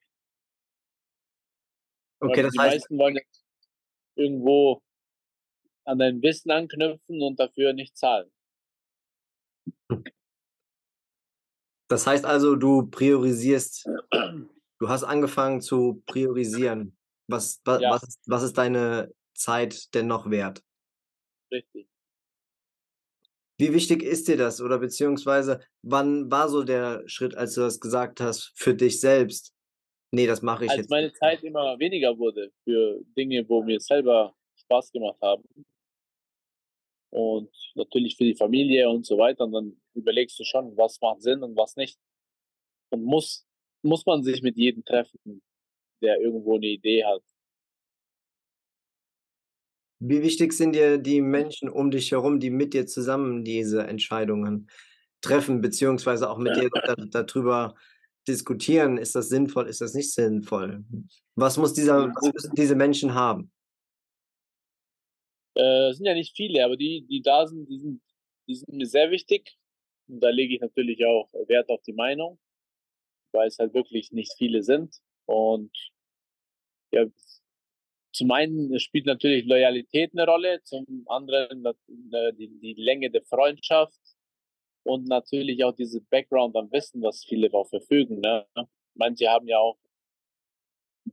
Okay, 2.21 2.37
Weil 2.37 2.43
das 2.43 2.53
die 2.53 2.59
heißt, 2.59 2.75
meisten 2.75 2.97
wollen 2.97 3.19
irgendwo 4.17 4.81
an 5.85 5.99
dein 5.99 6.21
Wissen 6.21 6.51
anknüpfen 6.51 7.21
und 7.21 7.39
dafür 7.39 7.73
nicht 7.73 7.97
zahlen. 7.97 8.29
das 11.87 12.05
heißt 12.05 12.25
also, 12.25 12.55
du 12.55 12.87
priorisierst, 12.87 13.87
du 14.79 14.89
hast 14.89 15.03
angefangen 15.03 15.61
zu 15.61 16.03
priorisieren. 16.05 16.97
Was, 17.29 17.61
wa, 17.65 17.79
Ja. 17.79 17.91
was, 17.91 18.03
ist, 18.03 18.21
was 18.25 18.43
ist 18.43 18.57
deine 18.57 19.13
Zeit 19.33 19.93
denn 19.93 20.07
noch 20.07 20.29
wert? 20.29 20.63
Richtig. 21.51 21.87
Wie 23.59 23.73
wichtig 23.73 24.03
ist 24.03 24.27
dir 24.27 24.37
das? 24.37 24.61
Oder 24.61 24.77
beziehungsweise, 24.77 25.61
wann 25.81 26.29
war 26.29 26.47
so 26.47 26.63
der 26.63 27.03
Schritt, 27.07 27.35
als 27.35 27.55
du 27.55 27.61
das 27.61 27.79
gesagt 27.79 28.21
hast, 28.21 28.51
für 28.55 28.75
dich 28.75 28.99
selbst? 28.99 29.53
Nee, 30.11 30.25
das 30.25 30.41
mache 30.41 30.65
ich 30.65 30.71
Als 30.71 30.79
jetzt 30.79 30.89
meine 30.89 31.07
nicht. 31.07 31.17
Zeit 31.17 31.43
immer 31.43 31.77
weniger 31.79 32.17
wurde 32.17 32.51
für 32.63 33.01
Dinge, 33.17 33.47
wo 33.49 33.61
mir 33.63 33.79
selber 33.79 34.35
Spaß 34.55 34.91
gemacht 34.91 35.19
haben. 35.21 35.43
Und 37.09 37.49
natürlich 37.75 38.15
für 38.15 38.23
die 38.23 38.35
Familie 38.35 38.89
und 38.89 39.05
so 39.05 39.17
weiter. 39.17 39.45
Und 39.45 39.51
dann 39.53 39.81
überlegst 39.93 40.39
du 40.39 40.43
schon, 40.43 40.75
was 40.77 40.99
macht 41.01 41.21
Sinn 41.21 41.43
und 41.43 41.55
was 41.57 41.75
nicht. 41.75 41.97
Und 42.89 43.03
muss, 43.03 43.45
muss 43.81 44.05
man 44.05 44.23
sich 44.23 44.41
mit 44.41 44.57
jedem 44.57 44.83
treffen, 44.85 45.41
der 46.01 46.19
irgendwo 46.21 46.55
eine 46.55 46.67
Idee 46.67 47.03
hat. 47.03 47.21
Wie 49.99 50.21
wichtig 50.21 50.53
sind 50.53 50.73
dir 50.73 50.97
die 50.97 51.21
Menschen 51.21 51.69
um 51.69 51.89
dich 51.89 52.11
herum, 52.11 52.39
die 52.39 52.51
mit 52.51 52.73
dir 52.73 52.85
zusammen 52.85 53.43
diese 53.43 53.87
Entscheidungen 53.87 54.69
treffen, 55.21 55.59
beziehungsweise 55.61 56.29
auch 56.29 56.37
mit 56.37 56.55
dir 56.55 56.69
da, 56.69 56.95
darüber 57.23 57.73
diskutieren? 58.27 58.97
Ist 58.97 59.15
das 59.15 59.29
sinnvoll, 59.29 59.67
ist 59.67 59.81
das 59.81 59.93
nicht 59.93 60.11
sinnvoll? 60.11 60.83
Was 61.35 61.57
muss 61.57 61.73
dieser, 61.73 62.09
was 62.09 62.33
müssen 62.33 62.55
diese 62.55 62.75
Menschen 62.75 63.13
haben? 63.13 63.51
Äh, 65.55 65.89
es 65.89 65.97
sind 65.97 66.05
ja 66.05 66.13
nicht 66.13 66.35
viele, 66.35 66.63
aber 66.63 66.77
die, 66.77 67.05
die 67.07 67.21
da 67.21 67.47
sind, 67.47 67.67
die 67.67 67.79
sind, 67.79 68.01
die 68.47 68.55
sind 68.55 68.73
mir 68.73 68.87
sehr 68.87 69.11
wichtig. 69.11 69.57
Und 70.07 70.21
da 70.21 70.29
lege 70.29 70.55
ich 70.55 70.61
natürlich 70.61 71.03
auch 71.05 71.29
Wert 71.47 71.69
auf 71.69 71.81
die 71.83 71.93
Meinung, 71.93 72.39
weil 73.33 73.47
es 73.47 73.59
halt 73.59 73.73
wirklich 73.73 74.11
nicht 74.11 74.33
viele 74.37 74.63
sind. 74.63 74.95
Und 75.25 75.75
ja, 76.91 77.05
zum 78.13 78.31
einen 78.31 78.79
spielt 78.79 79.05
natürlich 79.05 79.45
Loyalität 79.45 80.11
eine 80.13 80.25
Rolle, 80.25 80.61
zum 80.63 81.05
anderen 81.07 81.65
äh, 81.65 82.33
die, 82.33 82.49
die 82.59 82.73
Länge 82.73 83.11
der 83.11 83.23
Freundschaft 83.23 83.99
und 84.87 85.07
natürlich 85.07 85.63
auch 85.63 85.73
diese 85.73 86.01
Background 86.01 86.55
am 86.55 86.71
Wissen, 86.71 87.01
was 87.01 87.23
viele 87.25 87.53
auch 87.53 87.67
verfügen. 87.67 88.21
Ne? 88.21 88.45
Manche 88.95 89.29
haben 89.29 89.47
ja 89.47 89.59
auch 89.59 89.77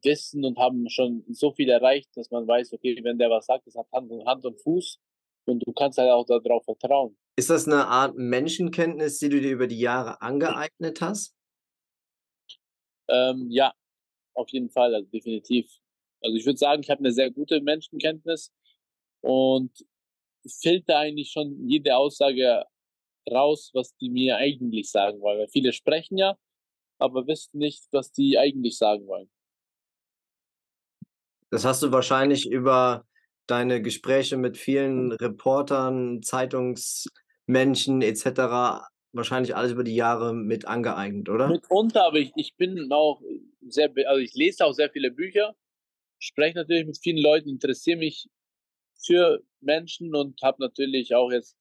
Wissen 0.02 0.44
und 0.44 0.58
haben 0.58 0.88
schon 0.88 1.24
so 1.28 1.52
viel 1.52 1.68
erreicht, 1.68 2.10
dass 2.16 2.30
man 2.30 2.46
weiß, 2.46 2.72
okay, 2.72 2.98
wenn 3.02 3.18
der 3.18 3.30
was 3.30 3.46
sagt, 3.46 3.66
das 3.66 3.74
hat 3.74 3.86
Hand 3.92 4.10
und, 4.10 4.24
Hand 4.26 4.44
und 4.44 4.60
Fuß 4.60 4.98
und 5.46 5.60
du 5.66 5.72
kannst 5.72 5.98
halt 5.98 6.10
auch 6.10 6.24
darauf 6.24 6.64
vertrauen. 6.64 7.16
Ist 7.36 7.50
das 7.50 7.66
eine 7.66 7.86
Art 7.86 8.16
Menschenkenntnis, 8.16 9.18
die 9.18 9.28
du 9.28 9.40
dir 9.40 9.52
über 9.52 9.66
die 9.66 9.80
Jahre 9.80 10.20
angeeignet 10.22 11.00
hast? 11.00 11.34
Ähm, 13.08 13.48
ja, 13.50 13.72
auf 14.34 14.48
jeden 14.50 14.70
Fall, 14.70 14.94
also 14.94 15.08
definitiv. 15.10 15.68
Also 16.22 16.36
ich 16.36 16.46
würde 16.46 16.58
sagen, 16.58 16.82
ich 16.82 16.90
habe 16.90 17.00
eine 17.00 17.12
sehr 17.12 17.30
gute 17.30 17.60
Menschenkenntnis 17.60 18.52
und 19.20 19.84
filter 20.46 20.98
eigentlich 20.98 21.30
schon 21.30 21.68
jede 21.68 21.96
Aussage 21.96 22.64
raus, 23.30 23.70
was 23.74 23.96
die 23.96 24.10
mir 24.10 24.36
eigentlich 24.36 24.90
sagen 24.90 25.20
wollen. 25.20 25.38
Weil 25.38 25.48
viele 25.48 25.72
sprechen 25.72 26.18
ja, 26.18 26.36
aber 26.98 27.26
wissen 27.26 27.58
nicht, 27.58 27.86
was 27.92 28.12
die 28.12 28.38
eigentlich 28.38 28.78
sagen 28.78 29.06
wollen. 29.06 29.28
Das 31.50 31.64
hast 31.64 31.82
du 31.82 31.92
wahrscheinlich 31.92 32.50
über 32.50 33.04
deine 33.46 33.82
Gespräche 33.82 34.36
mit 34.36 34.56
vielen 34.56 35.12
Reportern, 35.12 36.22
Zeitungsmenschen 36.22 38.02
etc. 38.02 38.88
wahrscheinlich 39.12 39.54
alles 39.54 39.72
über 39.72 39.84
die 39.84 39.94
Jahre 39.94 40.34
mit 40.34 40.66
angeeignet, 40.66 41.28
oder? 41.28 41.48
Mitunter, 41.48 42.06
aber 42.06 42.18
ich, 42.18 42.32
ich 42.36 42.56
bin 42.56 42.90
auch 42.90 43.22
sehr, 43.66 43.92
also 44.06 44.20
ich 44.20 44.34
lese 44.34 44.64
auch 44.64 44.72
sehr 44.72 44.90
viele 44.90 45.10
Bücher, 45.10 45.54
spreche 46.18 46.58
natürlich 46.58 46.86
mit 46.86 46.98
vielen 46.98 47.18
Leuten, 47.18 47.48
interessiere 47.48 47.98
mich 47.98 48.28
für 49.04 49.42
Menschen 49.60 50.14
und 50.14 50.40
habe 50.42 50.62
natürlich 50.62 51.14
auch 51.14 51.30
jetzt 51.30 51.56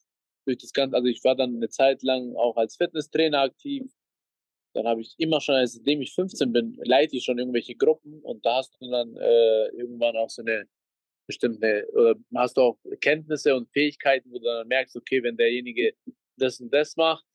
durch 0.46 0.58
das 0.58 0.74
Ganze, 0.74 0.96
also 0.96 1.08
ich 1.08 1.24
war 1.24 1.36
dann 1.36 1.56
eine 1.56 1.70
Zeit 1.70 2.04
lang 2.04 2.36
auch 2.36 2.58
als 2.58 2.76
Fitnesstrainer 2.76 3.42
aktiv. 3.42 3.84
Dann 4.74 4.88
habe 4.88 5.02
ich 5.02 5.14
immer 5.18 5.40
schon, 5.40 5.66
seitdem 5.66 6.02
ich 6.02 6.14
15 6.14 6.52
bin, 6.52 6.80
leite 6.84 7.16
ich 7.16 7.24
schon 7.24 7.38
irgendwelche 7.38 7.76
Gruppen 7.76 8.22
und 8.22 8.46
da 8.46 8.58
hast 8.58 8.76
du 8.80 8.90
dann 8.90 9.16
äh, 9.16 9.68
irgendwann 9.70 10.16
auch 10.18 10.30
so 10.30 10.42
eine 10.42 10.68
bestimmte, 11.28 11.88
oder 11.94 12.16
hast 12.36 12.58
du 12.58 12.62
auch 12.62 12.78
Kenntnisse 13.00 13.56
und 13.56 13.70
Fähigkeiten, 13.72 14.32
wo 14.32 14.40
du 14.40 14.46
dann 14.46 14.68
merkst, 14.68 14.96
okay, 14.96 15.22
wenn 15.24 15.38
derjenige 15.38 15.94
das 16.38 16.60
und 16.60 16.74
das 16.74 16.96
macht, 16.96 17.26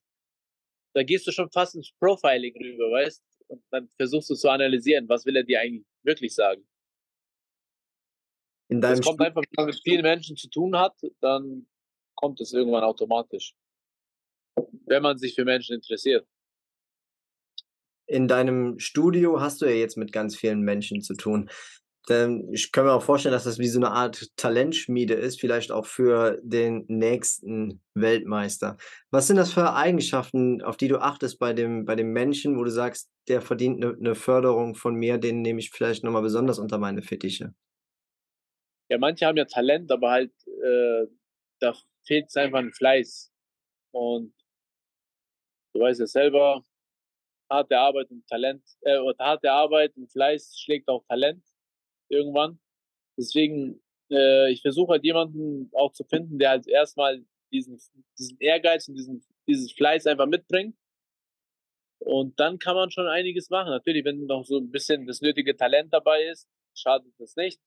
da 0.95 1.03
gehst 1.03 1.27
du 1.27 1.33
schon 1.33 1.51
fast 1.51 1.75
ins 1.77 1.93
Profiling 1.99 2.55
rüber, 2.57 2.91
weißt 2.91 3.23
Und 3.49 3.63
dann 3.71 3.89
versuchst 3.97 4.31
du 4.31 4.35
zu 4.35 4.49
analysieren, 4.49 5.09
was 5.09 5.25
will 5.25 5.37
er 5.37 5.45
dir 5.45 5.61
eigentlich 5.61 5.87
wirklich 6.03 6.35
sagen. 6.35 6.67
In 8.69 8.81
deinem 8.81 8.97
das 8.97 9.07
kommt 9.07 9.21
einfach, 9.21 9.43
wenn 9.43 9.65
man 9.65 9.67
mit 9.67 9.81
vielen 9.83 10.03
Menschen 10.03 10.37
zu 10.37 10.49
tun 10.51 10.77
hat, 10.77 10.95
dann 11.21 11.67
kommt 12.19 12.41
es 12.41 12.53
irgendwann 12.53 12.83
automatisch. 12.83 13.55
Wenn 14.87 15.03
man 15.03 15.19
sich 15.19 15.35
für 15.35 15.45
Menschen 15.45 15.77
interessiert. 15.77 16.27
In 18.07 18.27
deinem 18.27 18.79
Studio 18.81 19.41
hast 19.41 19.63
du 19.63 19.67
ja 19.67 19.73
jetzt 19.73 19.97
mit 19.97 20.13
ganz 20.13 20.37
vielen 20.37 20.63
Menschen 20.63 21.01
zu 21.01 21.15
tun. 21.15 21.49
Ich 22.51 22.73
kann 22.73 22.87
mir 22.87 22.93
auch 22.93 23.03
vorstellen, 23.03 23.35
dass 23.35 23.45
das 23.45 23.59
wie 23.59 23.69
so 23.69 23.79
eine 23.79 23.91
Art 23.91 24.35
Talentschmiede 24.37 25.13
ist, 25.13 25.39
vielleicht 25.41 25.71
auch 25.71 25.85
für 25.85 26.41
den 26.43 26.87
nächsten 26.89 27.83
Weltmeister. 27.95 28.79
Was 29.11 29.27
sind 29.27 29.37
das 29.37 29.53
für 29.53 29.75
Eigenschaften, 29.75 30.63
auf 30.63 30.79
die 30.79 30.89
du 30.89 30.99
achtest 30.99 31.39
bei 31.39 31.53
dem, 31.53 31.85
bei 31.85 31.97
dem 31.97 32.13
Menschen, 32.13 32.59
wo 32.59 32.65
du 32.65 32.71
sagst, 32.71 33.11
der 33.29 33.43
verdient 33.43 33.85
eine, 33.85 33.95
eine 33.95 34.15
Förderung 34.15 34.75
von 34.75 34.95
mir, 34.95 35.19
den 35.19 35.43
nehme 35.43 35.61
ich 35.61 35.71
vielleicht 35.71 36.03
nochmal 36.03 36.23
besonders 36.23 36.59
unter 36.59 36.79
meine 36.79 37.03
Fittiche? 37.03 37.55
Ja, 38.89 38.97
manche 38.97 39.27
haben 39.27 39.37
ja 39.37 39.45
Talent, 39.45 39.93
aber 39.93 40.11
halt, 40.11 40.33
äh, 40.47 41.07
da 41.61 41.75
fehlt 42.09 42.27
es 42.29 42.37
einfach 42.37 42.59
an 42.59 42.73
Fleiß. 42.73 43.31
Und 43.93 44.35
du 45.75 45.81
weißt 45.81 46.01
ja 46.01 46.07
selber, 46.07 46.65
harte 47.51 47.79
Arbeit 47.79 48.11
und 48.11 48.27
Talent, 48.27 48.63
äh, 48.83 48.99
harte 49.19 49.53
Arbeit 49.53 49.97
und 49.97 50.11
Fleiß 50.11 50.59
schlägt 50.59 50.89
auch 50.89 51.05
Talent 51.07 51.45
irgendwann. 52.11 52.59
Deswegen, 53.17 53.83
äh, 54.11 54.51
ich 54.51 54.63
versuche 54.63 54.93
halt 54.93 55.05
jemanden 55.05 55.71
auch 55.75 55.93
zu 55.93 56.05
finden, 56.05 56.39
der 56.39 56.51
halt 56.51 56.67
erstmal 56.67 57.25
diesen, 57.53 57.81
diesen 58.19 58.39
Ehrgeiz 58.41 58.89
und 58.89 58.97
diesen, 58.97 59.25
dieses 59.47 59.73
Fleiß 59.73 60.07
einfach 60.07 60.27
mitbringt. 60.27 60.77
Und 62.01 62.39
dann 62.39 62.59
kann 62.59 62.77
man 62.77 62.91
schon 62.91 63.07
einiges 63.09 63.51
machen. 63.51 63.71
Natürlich, 63.71 64.05
wenn 64.05 64.27
noch 64.27 64.45
so 64.45 64.59
ein 64.59 64.71
bisschen 64.71 65.07
das 65.07 65.21
nötige 65.21 65.57
Talent 65.57 65.93
dabei 65.93 66.25
ist, 66.25 66.49
schadet 66.75 67.13
das 67.19 67.35
nicht. 67.37 67.61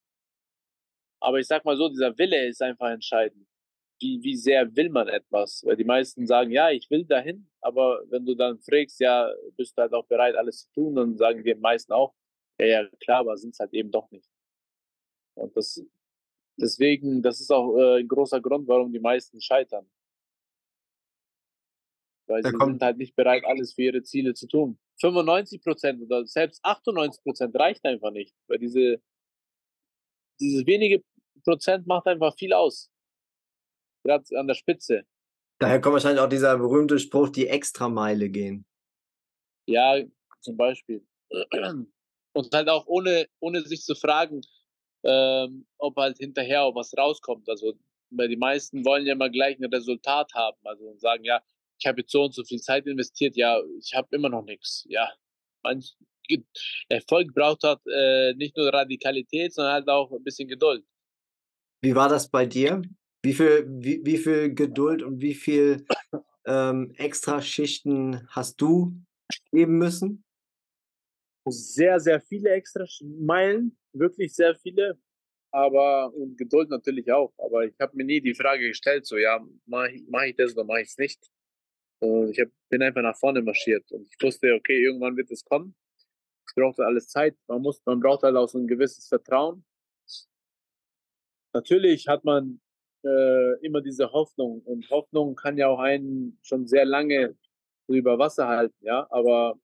Aber 1.19 1.39
ich 1.39 1.47
sag 1.47 1.65
mal 1.65 1.77
so, 1.77 1.89
dieser 1.89 2.17
Wille 2.17 2.47
ist 2.47 2.61
einfach 2.61 2.89
entscheidend. 2.89 3.50
Wie, 4.01 4.21
wie 4.23 4.35
sehr 4.35 4.75
will 4.75 4.89
man 4.89 5.07
etwas? 5.07 5.63
Weil 5.63 5.77
die 5.77 5.83
meisten 5.83 6.25
sagen, 6.25 6.51
ja, 6.51 6.71
ich 6.71 6.89
will 6.89 7.05
dahin, 7.05 7.47
aber 7.61 8.01
wenn 8.09 8.25
du 8.25 8.35
dann 8.35 8.59
fragst, 8.59 8.99
ja, 8.99 9.31
bist 9.55 9.77
du 9.77 9.83
halt 9.83 9.93
auch 9.93 10.05
bereit, 10.07 10.35
alles 10.35 10.65
zu 10.65 10.71
tun, 10.73 10.95
dann 10.95 11.17
sagen 11.17 11.43
die 11.43 11.53
meisten 11.53 11.93
auch, 11.93 12.13
ja, 12.59 12.65
ja, 12.65 12.87
klar, 12.99 13.19
aber 13.19 13.37
sind 13.37 13.51
es 13.51 13.59
halt 13.59 13.73
eben 13.73 13.91
doch 13.91 14.09
nicht. 14.11 14.27
Und 15.35 15.55
das, 15.55 15.83
deswegen, 16.57 17.21
das 17.21 17.41
ist 17.41 17.51
auch 17.51 17.77
äh, 17.77 17.99
ein 17.99 18.07
großer 18.07 18.41
Grund, 18.41 18.67
warum 18.67 18.91
die 18.91 18.99
meisten 18.99 19.39
scheitern. 19.39 19.89
Weil 22.27 22.41
da 22.41 22.49
sie 22.49 22.57
sind 22.57 22.81
halt 22.81 22.97
nicht 22.97 23.15
bereit, 23.15 23.43
alles 23.45 23.73
für 23.73 23.83
ihre 23.83 24.03
Ziele 24.03 24.33
zu 24.33 24.47
tun. 24.47 24.79
95 24.99 25.61
Prozent 25.61 26.01
oder 26.01 26.25
selbst 26.25 26.63
98 26.63 27.23
Prozent 27.23 27.55
reicht 27.55 27.83
einfach 27.85 28.11
nicht, 28.11 28.35
weil 28.47 28.59
diese, 28.59 29.01
diese 30.39 30.65
wenige 30.65 31.03
Prozent 31.43 31.87
macht 31.87 32.07
einfach 32.07 32.35
viel 32.35 32.53
aus. 32.53 32.89
Gerade 34.03 34.25
an 34.37 34.47
der 34.47 34.55
Spitze. 34.55 35.03
Daher 35.59 35.79
kommt 35.79 35.93
wahrscheinlich 35.93 36.21
auch 36.21 36.29
dieser 36.29 36.57
berühmte 36.57 36.97
Spruch, 36.99 37.29
die 37.29 37.47
Extrameile 37.47 38.29
gehen. 38.29 38.65
Ja, 39.67 40.01
zum 40.41 40.57
Beispiel. 40.57 41.05
Und 42.33 42.53
halt 42.53 42.69
auch 42.69 42.87
ohne, 42.87 43.27
ohne 43.39 43.61
sich 43.61 43.83
zu 43.83 43.93
fragen, 43.93 44.41
ähm, 45.03 45.67
ob 45.77 45.97
halt 45.97 46.17
hinterher 46.17 46.63
auch 46.63 46.75
was 46.75 46.97
rauskommt. 46.97 47.47
Also 47.49 47.73
weil 48.11 48.27
die 48.27 48.37
meisten 48.37 48.85
wollen 48.85 49.05
ja 49.05 49.13
immer 49.13 49.29
gleich 49.29 49.57
ein 49.57 49.65
Resultat 49.65 50.33
haben. 50.33 50.57
Also 50.63 50.95
sagen, 50.97 51.23
ja, 51.23 51.41
ich 51.79 51.87
habe 51.87 52.01
jetzt 52.01 52.11
so 52.11 52.25
und 52.25 52.33
so 52.33 52.43
viel 52.43 52.59
Zeit 52.59 52.85
investiert, 52.85 53.35
ja, 53.35 53.59
ich 53.79 53.93
habe 53.95 54.15
immer 54.15 54.29
noch 54.29 54.43
nichts. 54.43 54.85
Ja, 54.87 55.11
manch 55.63 55.95
Erfolg 56.87 57.33
braucht 57.33 57.63
halt 57.63 57.79
äh, 57.87 58.33
nicht 58.35 58.55
nur 58.55 58.71
Radikalität, 58.71 59.53
sondern 59.53 59.73
halt 59.73 59.89
auch 59.89 60.11
ein 60.11 60.23
bisschen 60.23 60.47
Geduld. 60.47 60.85
Wie 61.81 61.95
war 61.95 62.07
das 62.07 62.29
bei 62.29 62.45
dir? 62.45 62.81
Wie 63.23 63.33
viel, 63.33 63.65
wie, 63.67 64.01
wie 64.03 64.17
viel 64.17 64.53
Geduld 64.53 65.03
und 65.03 65.21
wie 65.21 65.35
viel 65.35 65.85
ähm, 66.45 66.93
extra 66.97 67.41
Schichten 67.41 68.27
hast 68.29 68.59
du 68.59 68.93
geben 69.51 69.77
müssen? 69.77 70.23
Sehr, 71.47 71.99
sehr 71.99 72.21
viele 72.21 72.51
extra 72.51 72.85
Meilen, 73.01 73.77
wirklich 73.93 74.33
sehr 74.33 74.55
viele. 74.55 74.99
Aber 75.53 76.13
und 76.13 76.37
Geduld 76.37 76.69
natürlich 76.69 77.11
auch. 77.11 77.33
Aber 77.37 77.65
ich 77.65 77.75
habe 77.79 77.95
mir 77.97 78.05
nie 78.05 78.21
die 78.21 78.33
Frage 78.33 78.67
gestellt, 78.67 79.05
so 79.05 79.17
ja, 79.17 79.39
mache 79.65 79.91
ich, 79.91 80.03
mach 80.07 80.23
ich 80.23 80.35
das 80.35 80.53
oder 80.53 80.63
mache 80.63 80.81
ich 80.81 80.89
es 80.89 80.97
nicht. 80.97 81.19
Und 81.99 82.29
ich 82.29 82.39
hab, 82.39 82.49
bin 82.69 82.81
einfach 82.81 83.01
nach 83.01 83.17
vorne 83.17 83.41
marschiert 83.41 83.91
und 83.91 84.07
ich 84.07 84.15
wusste, 84.21 84.53
okay, 84.55 84.81
irgendwann 84.81 85.15
wird 85.17 85.29
es 85.29 85.43
kommen. 85.43 85.75
Es 86.47 86.55
braucht 86.55 86.79
alles 86.79 87.07
Zeit. 87.07 87.35
Man 87.47 87.61
muss, 87.61 87.81
man 87.85 87.99
braucht 87.99 88.23
halt 88.23 88.35
auch 88.35 88.47
so 88.47 88.57
ein 88.57 88.67
gewisses 88.67 89.07
Vertrauen 89.07 89.63
natürlich 91.53 92.07
hat 92.07 92.23
man 92.23 92.61
äh, 93.03 93.65
immer 93.65 93.81
diese 93.81 94.11
Hoffnung 94.11 94.61
und 94.61 94.89
Hoffnung 94.89 95.35
kann 95.35 95.57
ja 95.57 95.67
auch 95.67 95.79
einen 95.79 96.37
schon 96.43 96.67
sehr 96.67 96.85
lange 96.85 97.35
über 97.87 98.19
Wasser 98.19 98.47
halten, 98.47 98.77
ja, 98.81 99.07
aber 99.09 99.59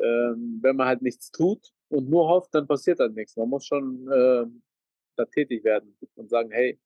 ähm, 0.00 0.58
wenn 0.62 0.76
man 0.76 0.86
halt 0.86 1.02
nichts 1.02 1.30
tut 1.30 1.72
und 1.88 2.08
nur 2.08 2.28
hofft, 2.28 2.54
dann 2.54 2.66
passiert 2.66 3.00
halt 3.00 3.14
nichts. 3.14 3.36
Man 3.36 3.48
muss 3.48 3.66
schon 3.66 4.08
äh, 4.10 4.46
da 5.16 5.24
tätig 5.26 5.64
werden 5.64 5.96
und 6.14 6.30
sagen, 6.30 6.50
hey, 6.50 6.78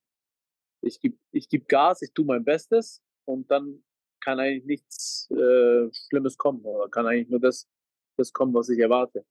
ich 0.80 1.00
gebe 1.00 1.16
ich 1.32 1.48
geb 1.48 1.68
Gas, 1.68 2.02
ich 2.02 2.12
tue 2.12 2.24
mein 2.24 2.44
Bestes 2.44 3.02
und 3.24 3.50
dann 3.50 3.82
kann 4.20 4.40
eigentlich 4.40 4.64
nichts 4.64 5.30
äh, 5.30 5.88
Schlimmes 5.92 6.36
kommen 6.36 6.62
oder 6.64 6.88
kann 6.88 7.06
eigentlich 7.06 7.28
nur 7.28 7.40
das, 7.40 7.68
das 8.16 8.32
kommen, 8.32 8.54
was 8.54 8.68
ich 8.68 8.78
erwarte. 8.78 9.24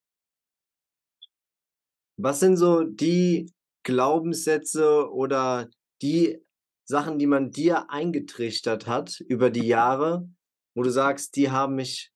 Was 2.18 2.40
sind 2.40 2.58
so 2.58 2.84
die 2.84 3.52
Glaubenssätze 3.84 5.12
oder 5.12 5.70
die 6.04 6.46
Sachen, 6.86 7.18
die 7.18 7.28
man 7.28 7.52
dir 7.52 7.90
eingetrichtert 7.90 8.88
hat 8.88 9.22
über 9.22 9.50
die 9.50 9.66
Jahre, 9.66 10.30
wo 10.76 10.84
du 10.84 10.90
sagst, 10.90 11.36
die 11.38 11.50
haben 11.50 11.76
mich 11.76 12.12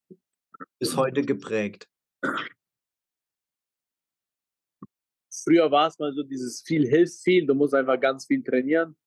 bis 0.77 0.98
heute 0.98 1.22
geprägt? 1.22 1.88
Früher 5.32 5.72
war 5.72 5.88
es 5.88 5.98
mal 6.00 6.13
so 6.13 6.24
dieses 6.24 6.62
viel 6.62 6.86
hilft 6.86 7.24
viel, 7.24 7.46
du 7.48 7.56
musst 7.56 7.74
einfach 7.74 8.00
ganz 8.00 8.25
viel 8.25 8.44
trainieren. 8.44 8.98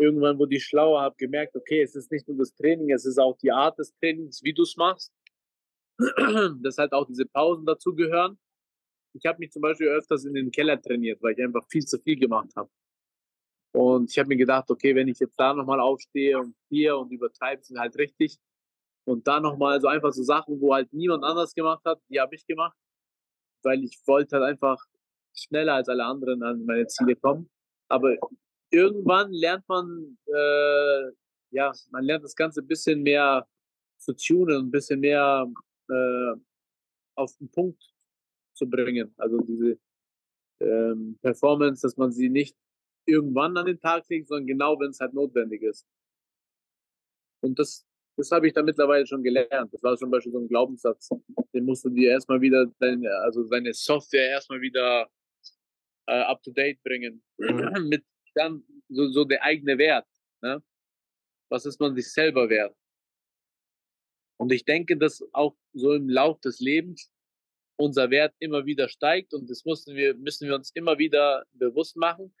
Irgendwann 0.00 0.38
wurde 0.38 0.56
ich 0.56 0.64
schlauer, 0.64 1.00
habe 1.00 1.14
gemerkt, 1.16 1.54
okay, 1.54 1.82
es 1.82 1.94
ist 1.94 2.10
nicht 2.10 2.26
nur 2.26 2.38
das 2.38 2.54
Training, 2.54 2.90
es 2.90 3.04
ist 3.04 3.18
auch 3.18 3.36
die 3.38 3.52
Art 3.52 3.78
des 3.78 3.94
Trainings, 4.00 4.42
wie 4.42 4.52
du 4.52 4.62
es 4.62 4.76
machst. 4.76 5.12
Dass 6.62 6.78
halt 6.78 6.92
auch 6.92 7.06
diese 7.06 7.26
Pausen 7.26 7.66
dazu 7.66 7.94
gehören. 7.94 8.38
Ich 9.12 9.26
habe 9.26 9.38
mich 9.38 9.50
zum 9.50 9.62
Beispiel 9.62 9.88
öfters 9.88 10.24
in 10.24 10.34
den 10.34 10.50
Keller 10.50 10.80
trainiert, 10.80 11.22
weil 11.22 11.34
ich 11.34 11.42
einfach 11.42 11.66
viel 11.68 11.84
zu 11.84 11.98
viel 11.98 12.18
gemacht 12.18 12.50
habe. 12.56 12.70
Und 13.72 14.10
ich 14.10 14.18
habe 14.18 14.28
mir 14.28 14.36
gedacht, 14.36 14.70
okay, 14.70 14.94
wenn 14.94 15.08
ich 15.08 15.18
jetzt 15.18 15.38
da 15.38 15.54
nochmal 15.54 15.80
aufstehe 15.80 16.38
und 16.38 16.54
hier 16.68 16.96
und 16.96 17.12
übertreibe, 17.12 17.62
sind 17.62 17.78
halt 17.78 17.96
richtig. 17.96 18.38
Und 19.04 19.26
da 19.26 19.40
nochmal 19.40 19.80
so 19.80 19.88
einfach 19.88 20.12
so 20.12 20.22
Sachen, 20.22 20.60
wo 20.60 20.74
halt 20.74 20.92
niemand 20.92 21.24
anders 21.24 21.54
gemacht 21.54 21.82
hat, 21.84 22.00
die 22.08 22.20
habe 22.20 22.34
ich 22.34 22.46
gemacht, 22.46 22.76
weil 23.62 23.82
ich 23.84 23.98
wollte 24.06 24.36
halt 24.36 24.44
einfach 24.44 24.78
schneller 25.34 25.74
als 25.74 25.88
alle 25.88 26.04
anderen 26.04 26.42
an 26.42 26.64
meine 26.64 26.86
Ziele 26.86 27.16
kommen. 27.16 27.48
Aber 27.88 28.16
irgendwann 28.70 29.32
lernt 29.32 29.66
man 29.68 30.18
äh, 30.26 31.12
ja, 31.50 31.72
man 31.90 32.04
lernt 32.04 32.24
das 32.24 32.34
Ganze 32.34 32.60
ein 32.60 32.66
bisschen 32.66 33.02
mehr 33.02 33.46
zu 33.98 34.14
tunen, 34.14 34.66
ein 34.66 34.70
bisschen 34.70 35.00
mehr 35.00 35.50
äh, 35.88 36.34
auf 37.16 37.36
den 37.38 37.50
Punkt 37.50 37.82
zu 38.54 38.68
bringen. 38.68 39.14
Also 39.16 39.38
diese 39.40 39.78
ähm, 40.60 41.18
Performance, 41.22 41.82
dass 41.82 41.96
man 41.96 42.12
sie 42.12 42.28
nicht 42.28 42.56
irgendwann 43.08 43.56
an 43.56 43.66
den 43.66 43.80
Tag 43.80 44.08
legt, 44.08 44.28
sondern 44.28 44.46
genau, 44.46 44.78
wenn 44.78 44.90
es 44.90 45.00
halt 45.00 45.14
notwendig 45.14 45.62
ist. 45.62 45.86
Und 47.40 47.58
das, 47.58 47.86
das 48.16 48.30
habe 48.30 48.46
ich 48.46 48.52
da 48.52 48.62
mittlerweile 48.62 49.06
schon 49.06 49.22
gelernt. 49.22 49.72
Das 49.72 49.82
war 49.82 49.96
zum 49.96 50.10
Beispiel 50.10 50.32
so 50.32 50.38
ein 50.38 50.48
Glaubenssatz. 50.48 51.08
Den 51.54 51.64
musst 51.64 51.84
du 51.84 51.90
dir 51.90 52.10
erstmal 52.10 52.40
wieder, 52.40 52.66
deine, 52.78 53.10
also 53.20 53.48
deine 53.48 53.72
Software 53.72 54.28
erstmal 54.28 54.60
wieder 54.60 55.08
äh, 56.06 56.20
up 56.20 56.42
to 56.42 56.50
date 56.50 56.82
bringen. 56.82 57.22
Mhm. 57.38 57.88
Mit 57.88 58.04
dann 58.34 58.64
so, 58.88 59.08
so 59.10 59.24
der 59.24 59.42
eigene 59.42 59.78
Wert. 59.78 60.06
Ne? 60.42 60.62
Was 61.50 61.66
ist 61.66 61.80
man 61.80 61.94
sich 61.94 62.12
selber 62.12 62.48
wert? 62.48 62.76
Und 64.38 64.52
ich 64.52 64.64
denke, 64.64 64.96
dass 64.96 65.22
auch 65.32 65.56
so 65.72 65.92
im 65.92 66.08
Lauf 66.08 66.40
des 66.40 66.60
Lebens 66.60 67.12
unser 67.76 68.10
Wert 68.10 68.34
immer 68.38 68.66
wieder 68.66 68.88
steigt 68.88 69.34
und 69.34 69.48
das 69.50 69.64
müssen 69.64 69.94
wir, 69.94 70.14
müssen 70.14 70.48
wir 70.48 70.54
uns 70.54 70.70
immer 70.74 70.98
wieder 70.98 71.44
bewusst 71.52 71.96
machen. 71.96 72.34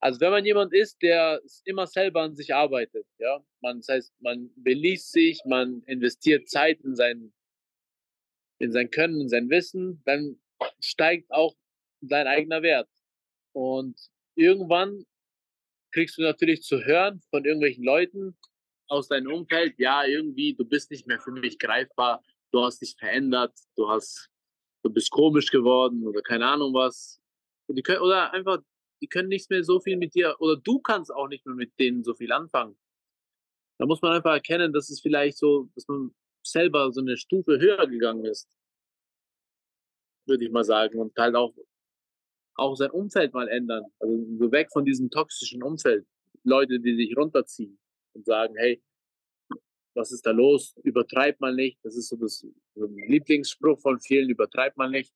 Also 0.00 0.20
wenn 0.20 0.30
man 0.30 0.44
jemand 0.44 0.72
ist, 0.72 1.02
der 1.02 1.40
immer 1.64 1.86
selber 1.86 2.22
an 2.22 2.36
sich 2.36 2.54
arbeitet, 2.54 3.06
ja, 3.18 3.42
man, 3.60 3.78
das 3.78 3.88
heißt, 3.88 4.12
man 4.20 4.50
beließt 4.56 5.10
sich, 5.10 5.40
man 5.44 5.82
investiert 5.86 6.48
Zeit 6.48 6.80
in 6.82 6.94
sein, 6.94 7.32
in 8.60 8.70
sein 8.70 8.90
Können, 8.90 9.20
in 9.20 9.28
sein 9.28 9.50
Wissen, 9.50 10.02
dann 10.04 10.40
steigt 10.80 11.30
auch 11.32 11.56
dein 12.00 12.26
eigener 12.28 12.62
Wert. 12.62 12.88
Und 13.52 13.98
irgendwann 14.36 15.04
kriegst 15.92 16.18
du 16.18 16.22
natürlich 16.22 16.62
zu 16.62 16.84
hören 16.84 17.20
von 17.30 17.44
irgendwelchen 17.44 17.84
Leuten 17.84 18.36
aus 18.88 19.08
deinem 19.08 19.32
Umfeld, 19.32 19.78
ja, 19.78 20.04
irgendwie, 20.04 20.54
du 20.54 20.64
bist 20.64 20.90
nicht 20.90 21.06
mehr 21.06 21.20
für 21.20 21.32
mich 21.32 21.58
greifbar, 21.58 22.22
du 22.52 22.62
hast 22.62 22.80
dich 22.80 22.94
verändert, 22.98 23.52
du 23.76 23.88
hast, 23.88 24.30
du 24.82 24.90
bist 24.90 25.10
komisch 25.10 25.50
geworden 25.50 26.06
oder 26.06 26.22
keine 26.22 26.46
Ahnung 26.46 26.72
was. 26.72 27.20
Können, 27.84 28.00
oder 28.00 28.32
einfach, 28.32 28.60
die 29.00 29.08
können 29.08 29.28
nicht 29.28 29.50
mehr 29.50 29.64
so 29.64 29.80
viel 29.80 29.96
mit 29.96 30.14
dir, 30.14 30.36
oder 30.40 30.56
du 30.56 30.80
kannst 30.80 31.12
auch 31.12 31.28
nicht 31.28 31.46
mehr 31.46 31.54
mit 31.54 31.78
denen 31.78 32.04
so 32.04 32.14
viel 32.14 32.32
anfangen. 32.32 32.76
Da 33.78 33.86
muss 33.86 34.02
man 34.02 34.12
einfach 34.12 34.32
erkennen, 34.32 34.72
dass 34.72 34.90
es 34.90 35.00
vielleicht 35.00 35.38
so, 35.38 35.70
dass 35.74 35.86
man 35.86 36.14
selber 36.44 36.92
so 36.92 37.00
eine 37.00 37.16
Stufe 37.16 37.60
höher 37.60 37.86
gegangen 37.86 38.24
ist. 38.24 38.48
Würde 40.26 40.44
ich 40.44 40.50
mal 40.50 40.64
sagen. 40.64 40.98
Und 40.98 41.16
halt 41.16 41.36
auch 41.36 41.54
auch 42.58 42.74
sein 42.76 42.90
Umfeld 42.90 43.32
mal 43.32 43.48
ändern. 43.48 43.84
Also 44.00 44.26
so 44.38 44.52
weg 44.52 44.68
von 44.72 44.84
diesem 44.84 45.10
toxischen 45.10 45.62
Umfeld. 45.62 46.06
Leute, 46.44 46.80
die 46.80 46.96
sich 46.96 47.16
runterziehen 47.16 47.78
und 48.14 48.26
sagen, 48.26 48.54
hey, 48.56 48.82
was 49.94 50.12
ist 50.12 50.26
da 50.26 50.30
los? 50.30 50.74
Übertreibt 50.82 51.40
man 51.40 51.56
nicht. 51.56 51.78
Das 51.82 51.96
ist 51.96 52.08
so 52.08 52.16
das 52.16 52.46
so 52.74 52.84
ein 52.84 52.96
Lieblingsspruch 52.96 53.80
von 53.80 54.00
vielen, 54.00 54.28
übertreibt 54.28 54.76
man 54.76 54.90
nicht. 54.90 55.12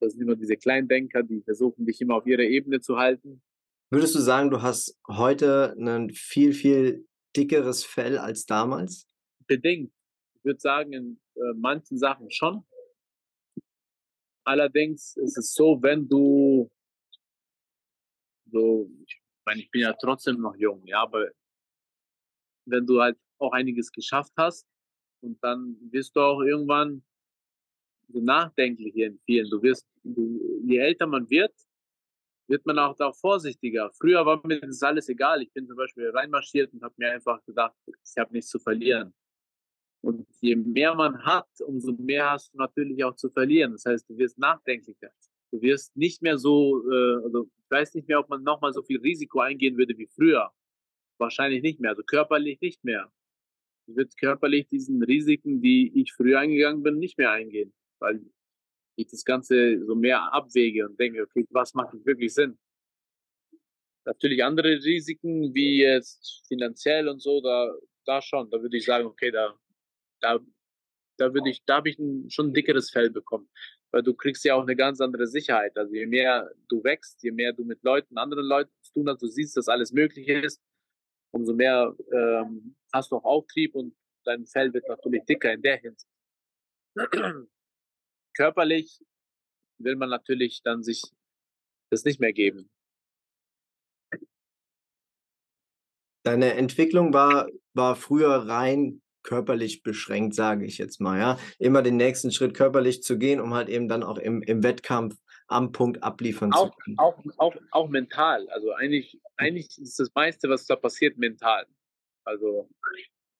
Das 0.00 0.12
sind 0.12 0.22
immer 0.22 0.36
diese 0.36 0.56
Kleindenker, 0.56 1.22
die 1.22 1.42
versuchen, 1.42 1.84
dich 1.84 2.00
immer 2.00 2.16
auf 2.16 2.26
ihrer 2.26 2.42
Ebene 2.42 2.80
zu 2.80 2.96
halten. 2.96 3.42
Würdest 3.90 4.14
du 4.14 4.20
sagen, 4.20 4.50
du 4.50 4.62
hast 4.62 4.98
heute 5.08 5.74
ein 5.78 6.10
viel, 6.10 6.52
viel 6.52 7.08
dickeres 7.34 7.84
Fell 7.84 8.18
als 8.18 8.44
damals? 8.46 9.08
Bedingt. 9.46 9.92
Ich 10.34 10.44
würde 10.44 10.60
sagen, 10.60 10.92
in 10.92 11.20
äh, 11.34 11.54
manchen 11.56 11.98
Sachen 11.98 12.30
schon. 12.30 12.64
Allerdings 14.44 15.16
ist 15.16 15.36
es 15.36 15.52
so, 15.52 15.82
wenn 15.82 16.08
du 16.08 16.70
so, 18.50 18.90
ich 19.06 19.20
meine, 19.44 19.60
ich 19.60 19.70
bin 19.70 19.82
ja 19.82 19.92
trotzdem 19.94 20.40
noch 20.40 20.56
jung, 20.56 20.86
ja, 20.86 21.02
aber 21.02 21.30
wenn 22.66 22.86
du 22.86 23.00
halt 23.00 23.18
auch 23.38 23.52
einiges 23.52 23.90
geschafft 23.90 24.32
hast 24.36 24.66
und 25.20 25.42
dann 25.42 25.76
wirst 25.90 26.16
du 26.16 26.20
auch 26.20 26.40
irgendwann 26.40 27.02
so 28.08 28.20
nachdenklich 28.20 28.96
in 28.96 29.18
vielen. 29.24 29.50
Du 29.50 29.62
wirst, 29.62 29.86
du, 30.02 30.40
je 30.64 30.78
älter 30.78 31.06
man 31.06 31.28
wird, 31.28 31.52
wird 32.48 32.64
man 32.64 32.78
auch 32.78 32.96
da 32.96 33.12
vorsichtiger. 33.12 33.90
Früher 33.92 34.24
war 34.24 34.40
mir 34.46 34.60
das 34.60 34.82
alles 34.82 35.08
egal. 35.08 35.42
Ich 35.42 35.52
bin 35.52 35.66
zum 35.66 35.76
Beispiel 35.76 36.10
reinmarschiert 36.10 36.72
und 36.72 36.82
habe 36.82 36.94
mir 36.96 37.12
einfach 37.12 37.44
gedacht, 37.44 37.76
ich 37.86 38.18
habe 38.18 38.32
nichts 38.32 38.50
zu 38.50 38.58
verlieren. 38.58 39.12
Und 40.00 40.26
je 40.40 40.56
mehr 40.56 40.94
man 40.94 41.22
hat, 41.24 41.48
umso 41.66 41.92
mehr 41.92 42.30
hast 42.30 42.54
du 42.54 42.58
natürlich 42.58 43.02
auch 43.04 43.16
zu 43.16 43.28
verlieren. 43.30 43.72
Das 43.72 43.84
heißt, 43.84 44.08
du 44.08 44.16
wirst 44.16 44.38
nachdenklicher. 44.38 45.10
Du 45.50 45.60
wirst 45.60 45.96
nicht 45.96 46.22
mehr 46.22 46.38
so, 46.38 46.82
äh, 46.90 47.24
also 47.24 47.48
ich 47.56 47.70
weiß 47.70 47.94
nicht 47.94 48.08
mehr, 48.08 48.20
ob 48.20 48.28
man 48.28 48.42
nochmal 48.42 48.72
so 48.72 48.82
viel 48.82 49.00
Risiko 49.00 49.40
eingehen 49.40 49.76
würde 49.76 49.96
wie 49.98 50.06
früher. 50.06 50.50
Wahrscheinlich 51.18 51.62
nicht 51.62 51.80
mehr, 51.80 51.90
also 51.90 52.02
körperlich 52.02 52.60
nicht 52.60 52.84
mehr. 52.84 53.10
Ich 53.86 53.96
würde 53.96 54.10
körperlich 54.18 54.68
diesen 54.68 55.02
Risiken, 55.02 55.60
die 55.60 55.90
ich 56.00 56.12
früher 56.12 56.38
eingegangen 56.38 56.82
bin, 56.82 56.98
nicht 56.98 57.18
mehr 57.18 57.32
eingehen, 57.32 57.72
weil 58.00 58.20
ich 58.96 59.08
das 59.08 59.24
Ganze 59.24 59.84
so 59.84 59.94
mehr 59.94 60.32
abwäge 60.32 60.86
und 60.88 60.98
denke, 60.98 61.22
okay, 61.22 61.46
was 61.50 61.74
macht 61.74 61.94
wirklich 62.04 62.34
Sinn? 62.34 62.58
Natürlich 64.04 64.42
andere 64.42 64.82
Risiken, 64.82 65.54
wie 65.54 65.82
jetzt 65.82 66.46
finanziell 66.48 67.08
und 67.08 67.20
so, 67.20 67.40
da, 67.40 67.74
da 68.06 68.22
schon, 68.22 68.50
da 68.50 68.60
würde 68.60 68.76
ich 68.76 68.84
sagen, 68.84 69.06
okay, 69.06 69.30
da 69.30 69.58
da, 70.20 70.38
da 71.16 71.34
würde 71.34 71.50
ich, 71.50 71.64
da 71.64 71.76
habe 71.76 71.90
ich 71.90 71.98
ein, 71.98 72.30
schon 72.30 72.48
ein 72.48 72.54
dickeres 72.54 72.90
Fell 72.90 73.10
bekommen. 73.10 73.48
Weil 73.90 74.02
du 74.02 74.14
kriegst 74.14 74.44
ja 74.44 74.54
auch 74.54 74.62
eine 74.62 74.76
ganz 74.76 75.00
andere 75.00 75.26
Sicherheit. 75.26 75.76
Also 75.76 75.94
je 75.94 76.06
mehr 76.06 76.50
du 76.68 76.84
wächst, 76.84 77.22
je 77.22 77.32
mehr 77.32 77.52
du 77.52 77.64
mit 77.64 77.82
Leuten, 77.82 78.18
anderen 78.18 78.44
Leuten 78.44 78.70
zu 78.82 78.92
tun 78.92 79.08
hast, 79.08 79.22
du 79.22 79.28
siehst, 79.28 79.56
dass 79.56 79.68
alles 79.68 79.92
möglich 79.92 80.28
ist, 80.28 80.60
umso 81.30 81.54
mehr 81.54 81.94
ähm, 82.12 82.76
hast 82.92 83.10
du 83.10 83.16
auch 83.16 83.24
Auftrieb 83.24 83.74
und 83.74 83.94
dein 84.24 84.46
Fell 84.46 84.72
wird 84.74 84.88
natürlich 84.88 85.24
dicker 85.24 85.52
in 85.52 85.62
der 85.62 85.78
Hinsicht. 85.78 86.08
Körperlich 88.38 89.00
will 89.78 89.96
man 89.96 90.10
natürlich 90.10 90.62
dann 90.62 90.84
sich 90.84 91.02
das 91.90 92.04
nicht 92.04 92.20
mehr 92.20 92.32
geben. 92.32 92.70
Deine 96.24 96.54
Entwicklung 96.54 97.12
war, 97.12 97.48
war 97.74 97.96
früher 97.96 98.28
rein 98.28 99.02
körperlich 99.24 99.82
beschränkt, 99.82 100.36
sage 100.36 100.64
ich 100.66 100.78
jetzt 100.78 101.00
mal, 101.00 101.18
ja. 101.18 101.38
Immer 101.58 101.82
den 101.82 101.96
nächsten 101.96 102.30
Schritt 102.30 102.54
körperlich 102.54 103.02
zu 103.02 103.18
gehen, 103.18 103.40
um 103.40 103.54
halt 103.54 103.68
eben 103.68 103.88
dann 103.88 104.04
auch 104.04 104.18
im, 104.18 104.42
im 104.42 104.62
Wettkampf 104.62 105.16
am 105.48 105.72
Punkt 105.72 106.04
abliefern 106.04 106.52
auch, 106.52 106.70
zu 106.70 106.76
können. 106.76 106.98
Auch, 106.98 107.18
auch, 107.38 107.56
auch 107.72 107.88
mental. 107.88 108.48
Also 108.50 108.72
eigentlich, 108.72 109.20
eigentlich 109.36 109.66
ist 109.78 109.98
das 109.98 110.14
meiste, 110.14 110.48
was 110.48 110.64
da 110.64 110.76
passiert, 110.76 111.18
mental. 111.18 111.66
Also 112.24 112.70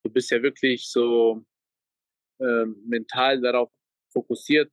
du 0.03 0.11
bist 0.11 0.31
ja 0.33 0.43
wirklich 0.43 0.91
so 0.91 1.45
äh, 2.41 2.65
mental 2.85 3.41
darauf 3.41 3.71
fokussiert, 4.13 4.73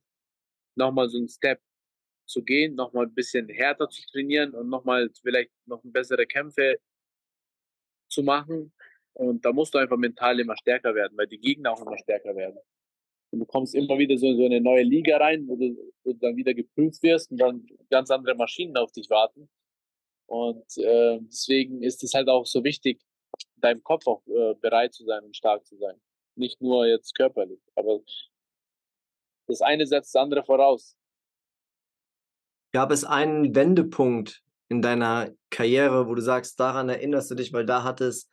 nochmal 0.76 1.08
so 1.08 1.18
einen 1.18 1.28
Step 1.28 1.60
zu 2.26 2.42
gehen, 2.42 2.74
nochmal 2.74 3.06
ein 3.06 3.14
bisschen 3.14 3.48
härter 3.48 3.88
zu 3.88 4.02
trainieren 4.10 4.54
und 4.54 4.68
nochmal 4.68 5.10
vielleicht 5.20 5.50
noch 5.66 5.80
bessere 5.84 6.26
Kämpfe 6.26 6.78
zu 8.08 8.22
machen 8.22 8.72
und 9.18 9.42
da 9.46 9.52
musst 9.52 9.72
du 9.72 9.78
einfach 9.78 9.96
mental 9.96 10.38
immer 10.40 10.56
stärker 10.58 10.94
werden, 10.94 11.16
weil 11.16 11.26
die 11.26 11.38
Gegner 11.38 11.72
auch 11.72 11.80
immer 11.80 11.96
stärker 11.96 12.36
werden. 12.36 12.58
Und 13.30 13.40
du 13.40 13.46
kommst 13.46 13.74
immer 13.74 13.98
wieder 13.98 14.16
so 14.18 14.26
in 14.26 14.36
so 14.36 14.44
eine 14.44 14.60
neue 14.60 14.82
Liga 14.82 15.16
rein, 15.16 15.48
wo 15.48 15.56
du, 15.56 15.74
wo 16.04 16.12
du 16.12 16.18
dann 16.18 16.36
wieder 16.36 16.52
geprüft 16.52 17.02
wirst 17.02 17.30
und 17.30 17.38
dann 17.38 17.66
ganz 17.88 18.10
andere 18.10 18.34
Maschinen 18.34 18.76
auf 18.76 18.92
dich 18.92 19.08
warten. 19.08 19.48
Und 20.26 20.66
äh, 20.76 21.18
deswegen 21.22 21.82
ist 21.82 22.04
es 22.04 22.12
halt 22.12 22.28
auch 22.28 22.44
so 22.44 22.62
wichtig, 22.62 23.00
deinem 23.56 23.82
Kopf 23.82 24.06
auch 24.06 24.22
äh, 24.26 24.54
bereit 24.60 24.92
zu 24.92 25.04
sein 25.06 25.24
und 25.24 25.34
stark 25.34 25.64
zu 25.66 25.76
sein. 25.78 25.98
Nicht 26.34 26.60
nur 26.60 26.86
jetzt 26.86 27.14
körperlich, 27.14 27.60
aber 27.74 28.00
das 29.46 29.60
eine 29.60 29.86
setzt 29.86 30.14
das 30.14 30.20
andere 30.20 30.44
voraus. 30.44 30.96
Gab 32.72 32.90
es 32.90 33.04
einen 33.04 33.54
Wendepunkt 33.54 34.42
in 34.68 34.82
deiner 34.82 35.30
Karriere, 35.50 36.08
wo 36.08 36.14
du 36.14 36.22
sagst, 36.22 36.58
daran 36.60 36.88
erinnerst 36.88 37.30
du 37.30 37.34
dich, 37.34 37.52
weil 37.52 37.64
da 37.64 37.84
hat 37.84 38.00
es 38.00 38.28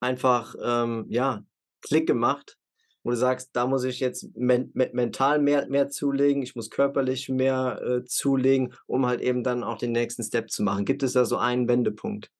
einfach, 0.00 0.54
ähm, 0.62 1.06
ja, 1.08 1.42
Klick 1.82 2.06
gemacht, 2.06 2.58
wo 3.02 3.10
du 3.10 3.16
sagst, 3.16 3.56
da 3.56 3.66
muss 3.66 3.84
ich 3.84 4.00
jetzt 4.00 4.36
men 4.36 4.70
mental 4.74 5.38
mehr, 5.38 5.66
mehr 5.68 5.88
zulegen, 5.88 6.42
ich 6.42 6.54
muss 6.54 6.68
körperlich 6.68 7.30
mehr 7.30 7.80
äh, 7.82 8.04
zulegen, 8.04 8.74
um 8.86 9.06
halt 9.06 9.22
eben 9.22 9.42
dann 9.42 9.64
auch 9.64 9.78
den 9.78 9.92
nächsten 9.92 10.22
Step 10.22 10.50
zu 10.50 10.62
machen. 10.62 10.84
Gibt 10.84 11.02
es 11.02 11.14
da 11.14 11.24
so 11.24 11.38
einen 11.38 11.66
Wendepunkt, 11.66 12.30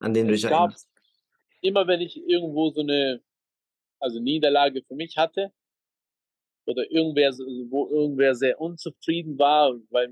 an 0.00 0.14
den 0.14 0.28
du 0.28 0.32
dich 0.32 0.44
erinnerst? 0.44 0.88
Immer 1.60 1.86
wenn 1.86 2.00
ich 2.00 2.16
irgendwo 2.26 2.70
so 2.70 2.80
eine 2.80 3.20
also 4.00 4.20
Niederlage 4.20 4.82
für 4.82 4.94
mich 4.94 5.16
hatte 5.16 5.52
oder 6.66 6.90
irgendwer, 6.90 7.32
wo 7.70 7.88
irgendwer 7.88 8.34
sehr 8.34 8.60
unzufrieden 8.60 9.38
war, 9.38 9.74
weil 9.90 10.08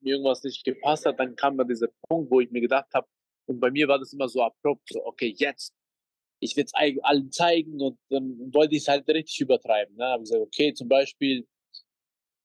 mir 0.00 0.14
irgendwas 0.14 0.42
nicht 0.42 0.64
gepasst 0.64 1.06
hat, 1.06 1.18
dann 1.18 1.36
kam 1.36 1.56
da 1.56 1.64
dieser 1.64 1.88
Punkt, 2.08 2.30
wo 2.30 2.40
ich 2.40 2.50
mir 2.50 2.60
gedacht 2.60 2.92
habe, 2.94 3.06
und 3.46 3.60
bei 3.60 3.70
mir 3.70 3.88
war 3.88 3.98
das 3.98 4.12
immer 4.12 4.28
so 4.28 4.42
abrupt, 4.42 4.88
so, 4.88 5.04
okay, 5.04 5.34
jetzt, 5.36 5.74
ich 6.40 6.56
will 6.56 6.64
es 6.64 6.74
allen 6.74 7.30
zeigen 7.30 7.80
und 7.80 7.98
dann 8.08 8.52
wollte 8.52 8.74
ich 8.74 8.82
es 8.82 8.88
halt 8.88 9.08
richtig 9.08 9.40
übertreiben. 9.40 9.96
Ne? 9.96 10.04
Habe 10.04 10.22
gesagt, 10.22 10.42
okay, 10.42 10.72
zum 10.74 10.88
Beispiel, 10.88 11.46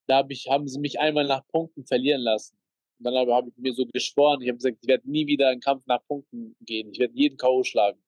da 0.07 0.17
hab 0.17 0.31
ich, 0.31 0.47
haben 0.49 0.67
sie 0.67 0.79
mich 0.79 0.99
einmal 0.99 1.25
nach 1.25 1.45
Punkten 1.47 1.85
verlieren 1.85 2.21
lassen. 2.21 2.57
Und 2.99 3.05
dann 3.05 3.15
habe 3.15 3.33
hab 3.33 3.47
ich 3.47 3.57
mir 3.57 3.73
so 3.73 3.85
geschworen, 3.85 4.41
ich 4.41 4.49
habe 4.49 4.57
gesagt, 4.57 4.77
ich 4.81 4.87
werde 4.87 5.09
nie 5.09 5.27
wieder 5.27 5.49
einen 5.49 5.61
Kampf 5.61 5.85
nach 5.85 6.05
Punkten 6.07 6.55
gehen. 6.61 6.91
Ich 6.91 6.99
werde 6.99 7.13
jeden 7.15 7.37
K.O. 7.37 7.63
schlagen. 7.63 8.01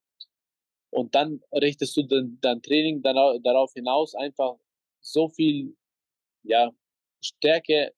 Und 0.91 1.13
dann 1.13 1.41
richtest 1.51 1.95
du 1.95 2.03
dein, 2.03 2.39
dein 2.41 2.61
Training 2.61 3.01
dann, 3.01 3.41
darauf 3.43 3.73
hinaus, 3.73 4.15
einfach 4.15 4.57
so 5.01 5.29
viel 5.29 5.75
ja, 6.43 6.71
Stärke 7.21 7.93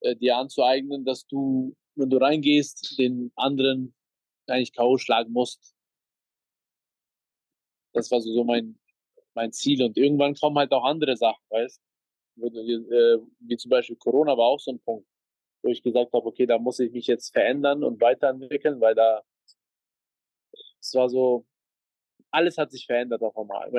äh, 0.00 0.16
dir 0.16 0.36
anzueignen, 0.36 1.04
dass 1.04 1.26
du, 1.26 1.74
wenn 1.94 2.10
du 2.10 2.18
reingehst, 2.18 2.98
den 2.98 3.32
anderen 3.36 3.94
eigentlich 4.46 4.72
K.O. 4.72 4.98
schlagen 4.98 5.32
musst. 5.32 5.74
Das 7.92 8.10
war 8.10 8.20
so, 8.20 8.44
mein, 8.44 8.78
mein 9.34 9.52
Ziel. 9.52 9.82
Und 9.82 9.96
irgendwann 9.96 10.34
kommen 10.34 10.58
halt 10.58 10.72
auch 10.72 10.84
andere 10.84 11.16
Sachen, 11.16 11.42
weißt 11.50 11.80
du? 12.36 12.46
Äh, 12.46 13.18
wie 13.40 13.56
zum 13.56 13.70
Beispiel 13.70 13.96
Corona 13.96 14.36
war 14.36 14.46
auch 14.46 14.60
so 14.60 14.72
ein 14.72 14.80
Punkt, 14.80 15.06
wo 15.62 15.68
ich 15.68 15.82
gesagt 15.82 16.12
habe, 16.12 16.26
okay, 16.26 16.46
da 16.46 16.58
muss 16.58 16.78
ich 16.78 16.90
mich 16.90 17.06
jetzt 17.06 17.30
verändern 17.30 17.84
und 17.84 18.00
weiterentwickeln, 18.00 18.80
weil 18.80 18.94
da 18.94 19.22
es 20.80 20.94
war 20.94 21.08
so, 21.08 21.46
alles 22.30 22.58
hat 22.58 22.72
sich 22.72 22.86
verändert 22.86 23.22
auf 23.22 23.36
einmal. 23.36 23.70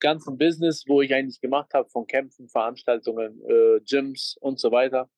Ganzen 0.00 0.38
Business, 0.38 0.84
wo 0.86 1.02
ich 1.02 1.12
eigentlich 1.12 1.40
gemacht 1.40 1.72
habe, 1.74 1.88
von 1.88 2.06
Kämpfen, 2.06 2.48
Veranstaltungen, 2.48 3.40
äh, 3.48 3.80
Gyms 3.80 4.36
und 4.40 4.58
so 4.58 4.70
weiter, 4.70 5.10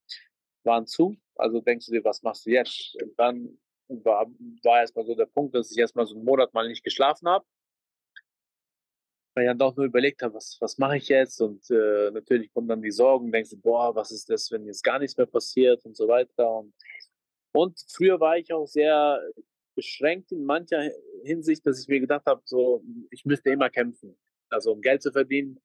waren 0.64 0.86
zu. 0.86 1.16
Also 1.36 1.60
denkst 1.60 1.86
du 1.86 1.92
dir, 1.92 2.04
was 2.04 2.22
machst 2.22 2.46
du 2.46 2.50
jetzt? 2.50 2.96
Und 3.02 3.18
dann 3.18 3.58
war, 3.88 4.26
war 4.62 4.80
erstmal 4.80 5.04
so 5.04 5.14
der 5.14 5.26
Punkt, 5.26 5.54
dass 5.54 5.70
ich 5.70 5.78
erstmal 5.78 6.06
so 6.06 6.14
einen 6.14 6.24
Monat 6.24 6.52
mal 6.54 6.68
nicht 6.68 6.84
geschlafen 6.84 7.28
habe. 7.28 7.44
Weil 9.34 9.44
ich 9.44 9.50
dann 9.50 9.58
doch 9.58 9.76
nur 9.76 9.86
überlegt 9.86 10.22
habe, 10.22 10.34
was, 10.34 10.56
was 10.60 10.78
mache 10.78 10.96
ich 10.96 11.08
jetzt? 11.08 11.40
Und 11.40 11.70
äh, 11.70 12.10
natürlich 12.10 12.52
kommen 12.52 12.68
dann 12.68 12.82
die 12.82 12.90
Sorgen, 12.90 13.30
denkst 13.30 13.50
du, 13.50 13.56
boah, 13.58 13.94
was 13.94 14.10
ist 14.10 14.28
das, 14.28 14.50
wenn 14.50 14.66
jetzt 14.66 14.82
gar 14.82 14.98
nichts 14.98 15.16
mehr 15.16 15.26
passiert 15.26 15.84
und 15.84 15.96
so 15.96 16.08
weiter. 16.08 16.50
Und, 16.50 16.74
und 17.52 17.80
früher 17.88 18.18
war 18.18 18.38
ich 18.38 18.52
auch 18.52 18.66
sehr 18.66 19.20
beschränkt 19.74 20.32
in 20.32 20.44
mancher 20.44 20.90
Hinsicht, 21.22 21.64
dass 21.64 21.80
ich 21.80 21.88
mir 21.88 22.00
gedacht 22.00 22.26
habe, 22.26 22.42
so, 22.44 22.82
ich 23.10 23.24
müsste 23.24 23.50
immer 23.50 23.70
kämpfen, 23.70 24.16
also 24.50 24.72
um 24.72 24.80
Geld 24.80 25.02
zu 25.02 25.12
verdienen. 25.12 25.60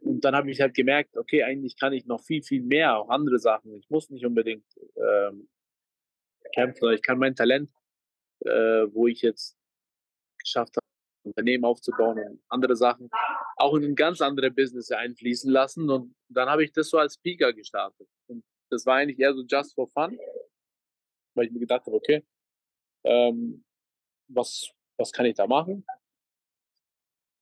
Und 0.00 0.24
dann 0.24 0.34
habe 0.34 0.50
ich 0.50 0.60
halt 0.60 0.74
gemerkt, 0.74 1.16
okay, 1.16 1.42
eigentlich 1.42 1.76
kann 1.76 1.92
ich 1.92 2.06
noch 2.06 2.22
viel, 2.22 2.42
viel 2.42 2.62
mehr, 2.62 2.96
auch 2.96 3.10
andere 3.10 3.38
Sachen. 3.38 3.74
Ich 3.74 3.90
muss 3.90 4.08
nicht 4.10 4.24
unbedingt 4.24 4.64
ähm, 4.96 5.48
kämpfen, 6.54 6.92
ich 6.92 7.02
kann 7.02 7.18
mein 7.18 7.34
Talent, 7.34 7.70
äh, 8.40 8.86
wo 8.92 9.06
ich 9.06 9.22
jetzt 9.22 9.56
geschafft 10.38 10.76
habe, 10.76 10.86
Unternehmen 11.24 11.64
aufzubauen 11.64 12.18
und 12.18 12.40
andere 12.48 12.76
Sachen, 12.76 13.10
auch 13.56 13.74
in 13.74 13.94
ganz 13.94 14.20
andere 14.20 14.50
Business 14.50 14.90
einfließen 14.90 15.50
lassen. 15.50 15.90
Und 15.90 16.14
dann 16.28 16.48
habe 16.48 16.64
ich 16.64 16.72
das 16.72 16.88
so 16.88 16.98
als 16.98 17.14
Speaker 17.14 17.52
gestartet. 17.52 18.08
Und 18.28 18.42
das 18.70 18.86
war 18.86 18.96
eigentlich 18.96 19.18
eher 19.18 19.34
so 19.34 19.44
just 19.44 19.74
for 19.74 19.88
fun, 19.88 20.18
weil 21.34 21.46
ich 21.46 21.52
mir 21.52 21.60
gedacht 21.60 21.84
habe, 21.86 21.96
okay, 21.96 22.24
ähm, 23.04 23.64
was, 24.28 24.70
was 24.96 25.12
kann 25.12 25.26
ich 25.26 25.34
da 25.34 25.46
machen? 25.46 25.84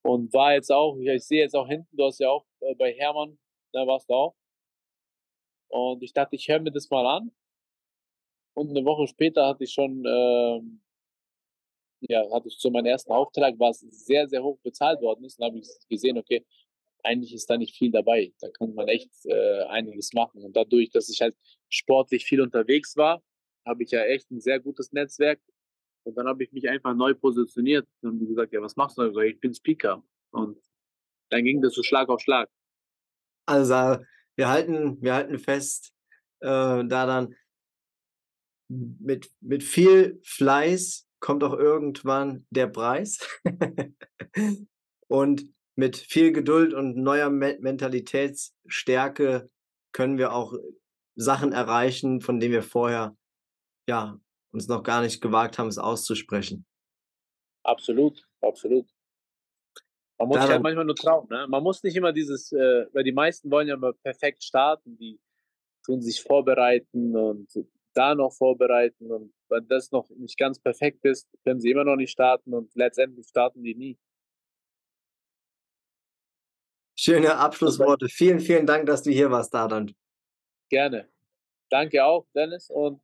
Und 0.07 0.33
war 0.33 0.55
jetzt 0.55 0.71
auch, 0.71 0.97
ich 0.99 1.25
sehe 1.25 1.42
jetzt 1.42 1.57
auch 1.57 1.66
hinten, 1.66 1.97
du 1.97 2.05
hast 2.05 2.21
ja 2.21 2.31
auch 2.31 2.47
äh, 2.61 2.77
bei 2.77 2.92
Hermann, 2.92 3.38
da 3.73 3.85
warst 3.88 4.09
du 4.09 4.14
auch. 4.14 4.37
Und 5.69 6.01
ich 6.03 6.12
dachte, 6.12 6.37
ich 6.37 6.47
höre 6.47 6.61
mir 6.61 6.71
das 6.71 6.88
mal 6.90 7.05
an. 7.05 7.33
Und 8.55 8.71
eine 8.71 8.85
Woche 8.85 9.09
später 9.09 9.47
hatte 9.49 9.64
ich 9.64 9.73
schon, 9.73 10.05
ähm, 10.07 10.81
ja, 12.09 12.23
hatte 12.33 12.47
ich 12.47 12.57
so 12.57 12.71
meinen 12.71 12.87
ersten 12.87 13.11
Auftrag, 13.11 13.57
was 13.59 13.81
sehr, 13.81 14.29
sehr 14.29 14.45
hoch 14.45 14.61
bezahlt 14.62 15.01
worden 15.01 15.25
ist. 15.25 15.40
Und 15.40 15.47
habe 15.47 15.59
ich 15.59 15.66
gesehen, 15.88 16.19
okay, 16.19 16.47
eigentlich 17.03 17.35
ist 17.35 17.51
da 17.51 17.59
nicht 17.59 17.75
viel 17.77 17.90
dabei. 17.90 18.33
Da 18.40 18.49
kann 18.51 18.75
man 18.75 18.87
echt 18.87 19.11
äh, 19.25 19.64
einiges 19.64 20.12
machen. 20.12 20.45
Und 20.45 20.55
dadurch, 20.57 20.90
dass 20.90 21.09
ich 21.09 21.21
halt 21.21 21.35
sportlich 21.69 22.25
viel 22.25 22.40
unterwegs 22.40 22.97
war, 22.97 23.25
habe 23.66 23.83
ich 23.83 23.90
ja 23.90 24.05
echt 24.05 24.31
ein 24.31 24.40
sehr 24.40 24.61
gutes 24.61 24.92
Netzwerk. 24.92 25.40
Und 26.07 26.16
dann 26.16 26.29
habe 26.29 26.45
ich 26.45 26.53
mich 26.53 26.69
einfach 26.69 26.95
neu 26.95 27.14
positioniert 27.14 27.88
und 28.03 28.21
gesagt, 28.21 28.53
ja, 28.53 28.62
was 28.62 28.77
machst 28.77 28.97
du? 28.97 29.19
Ich 29.21 29.40
bin 29.40 29.53
Speaker. 29.53 30.05
Und 30.31 30.57
dann 31.31 31.42
ging 31.45 31.61
das 31.61 31.75
so 31.75 31.83
Schlag 31.83 32.09
auf 32.09 32.21
Schlag. 32.21 32.49
Also 33.47 33.99
wir 34.37 34.49
halten, 34.49 35.03
wir 35.03 35.14
halten 35.14 35.40
fest, 35.40 35.92
äh, 36.40 36.47
da 36.47 37.07
dann 37.07 37.35
mit, 38.69 39.33
mit 39.40 39.64
viel 39.64 40.21
Fleiß 40.23 41.09
kommt 41.19 41.42
auch 41.42 41.55
irgendwann 41.55 42.47
der 42.51 42.69
Preis. 42.69 43.19
und 45.09 45.53
mit 45.75 45.97
viel 45.97 46.31
Geduld 46.33 46.73
und 46.73 46.97
neuer 46.97 47.31
Mentalitätsstärke 47.31 49.51
können 49.92 50.19
wir 50.19 50.33
auch 50.33 50.55
Sachen 51.16 51.51
erreichen, 51.53 52.21
von 52.21 52.38
denen 52.38 52.53
wir 52.53 52.62
vorher 52.62 53.16
ja, 53.88 54.21
uns 54.53 54.69
noch 54.69 54.83
gar 54.83 55.03
nicht 55.03 55.21
gewagt 55.21 55.59
haben, 55.59 55.69
es 55.69 55.79
auszusprechen. 55.79 56.67
Absolut, 57.63 58.27
absolut. 58.41 58.89
Man 60.19 60.29
muss 60.29 60.41
sich 60.41 60.51
halt 60.51 60.63
manchmal 60.63 60.85
nur 60.85 60.95
trauen. 60.95 61.27
Ne? 61.29 61.47
Man 61.49 61.63
muss 61.63 61.83
nicht 61.83 61.97
immer 61.97 62.13
dieses, 62.13 62.53
äh, 62.53 62.87
weil 62.93 63.05
die 63.05 63.13
meisten 63.13 63.51
wollen 63.51 63.69
ja 63.69 63.75
immer 63.75 63.93
perfekt 63.93 64.43
starten, 64.43 64.97
die 64.97 65.21
tun 65.85 66.01
sich 66.01 66.23
vorbereiten 66.23 67.15
und 67.17 67.49
da 67.93 68.15
noch 68.15 68.33
vorbereiten 68.33 69.11
und 69.11 69.33
wenn 69.49 69.67
das 69.69 69.91
noch 69.91 70.09
nicht 70.11 70.37
ganz 70.37 70.59
perfekt 70.59 71.05
ist, 71.05 71.29
können 71.45 71.61
sie 71.61 71.71
immer 71.71 71.85
noch 71.85 71.97
nicht 71.97 72.11
starten 72.11 72.53
und 72.53 72.75
letztendlich 72.75 73.27
starten 73.29 73.63
die 73.63 73.75
nie. 73.75 73.99
Schöne 76.99 77.37
Abschlussworte. 77.37 78.09
Vielen, 78.09 78.41
vielen 78.41 78.67
Dank, 78.67 78.87
dass 78.87 79.03
du 79.03 79.11
hier 79.11 79.31
warst, 79.31 79.53
Dardan. 79.53 79.95
Gerne. 80.71 81.09
Danke 81.71 82.05
auch, 82.05 82.27
Dennis, 82.35 82.71
und 82.71 83.01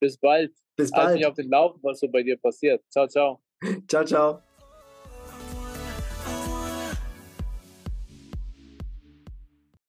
bis 0.00 0.16
bald. 0.18 0.52
Bis 0.76 0.90
bald. 0.90 1.06
Halt 1.08 1.16
mich 1.16 1.26
auf 1.26 1.34
den 1.34 1.50
Laufen, 1.50 1.80
was 1.82 2.00
so 2.00 2.08
bei 2.08 2.22
dir 2.22 2.36
passiert. 2.36 2.82
Ciao, 2.90 3.06
ciao. 3.06 3.42
ciao, 3.88 4.04
ciao. 4.04 4.42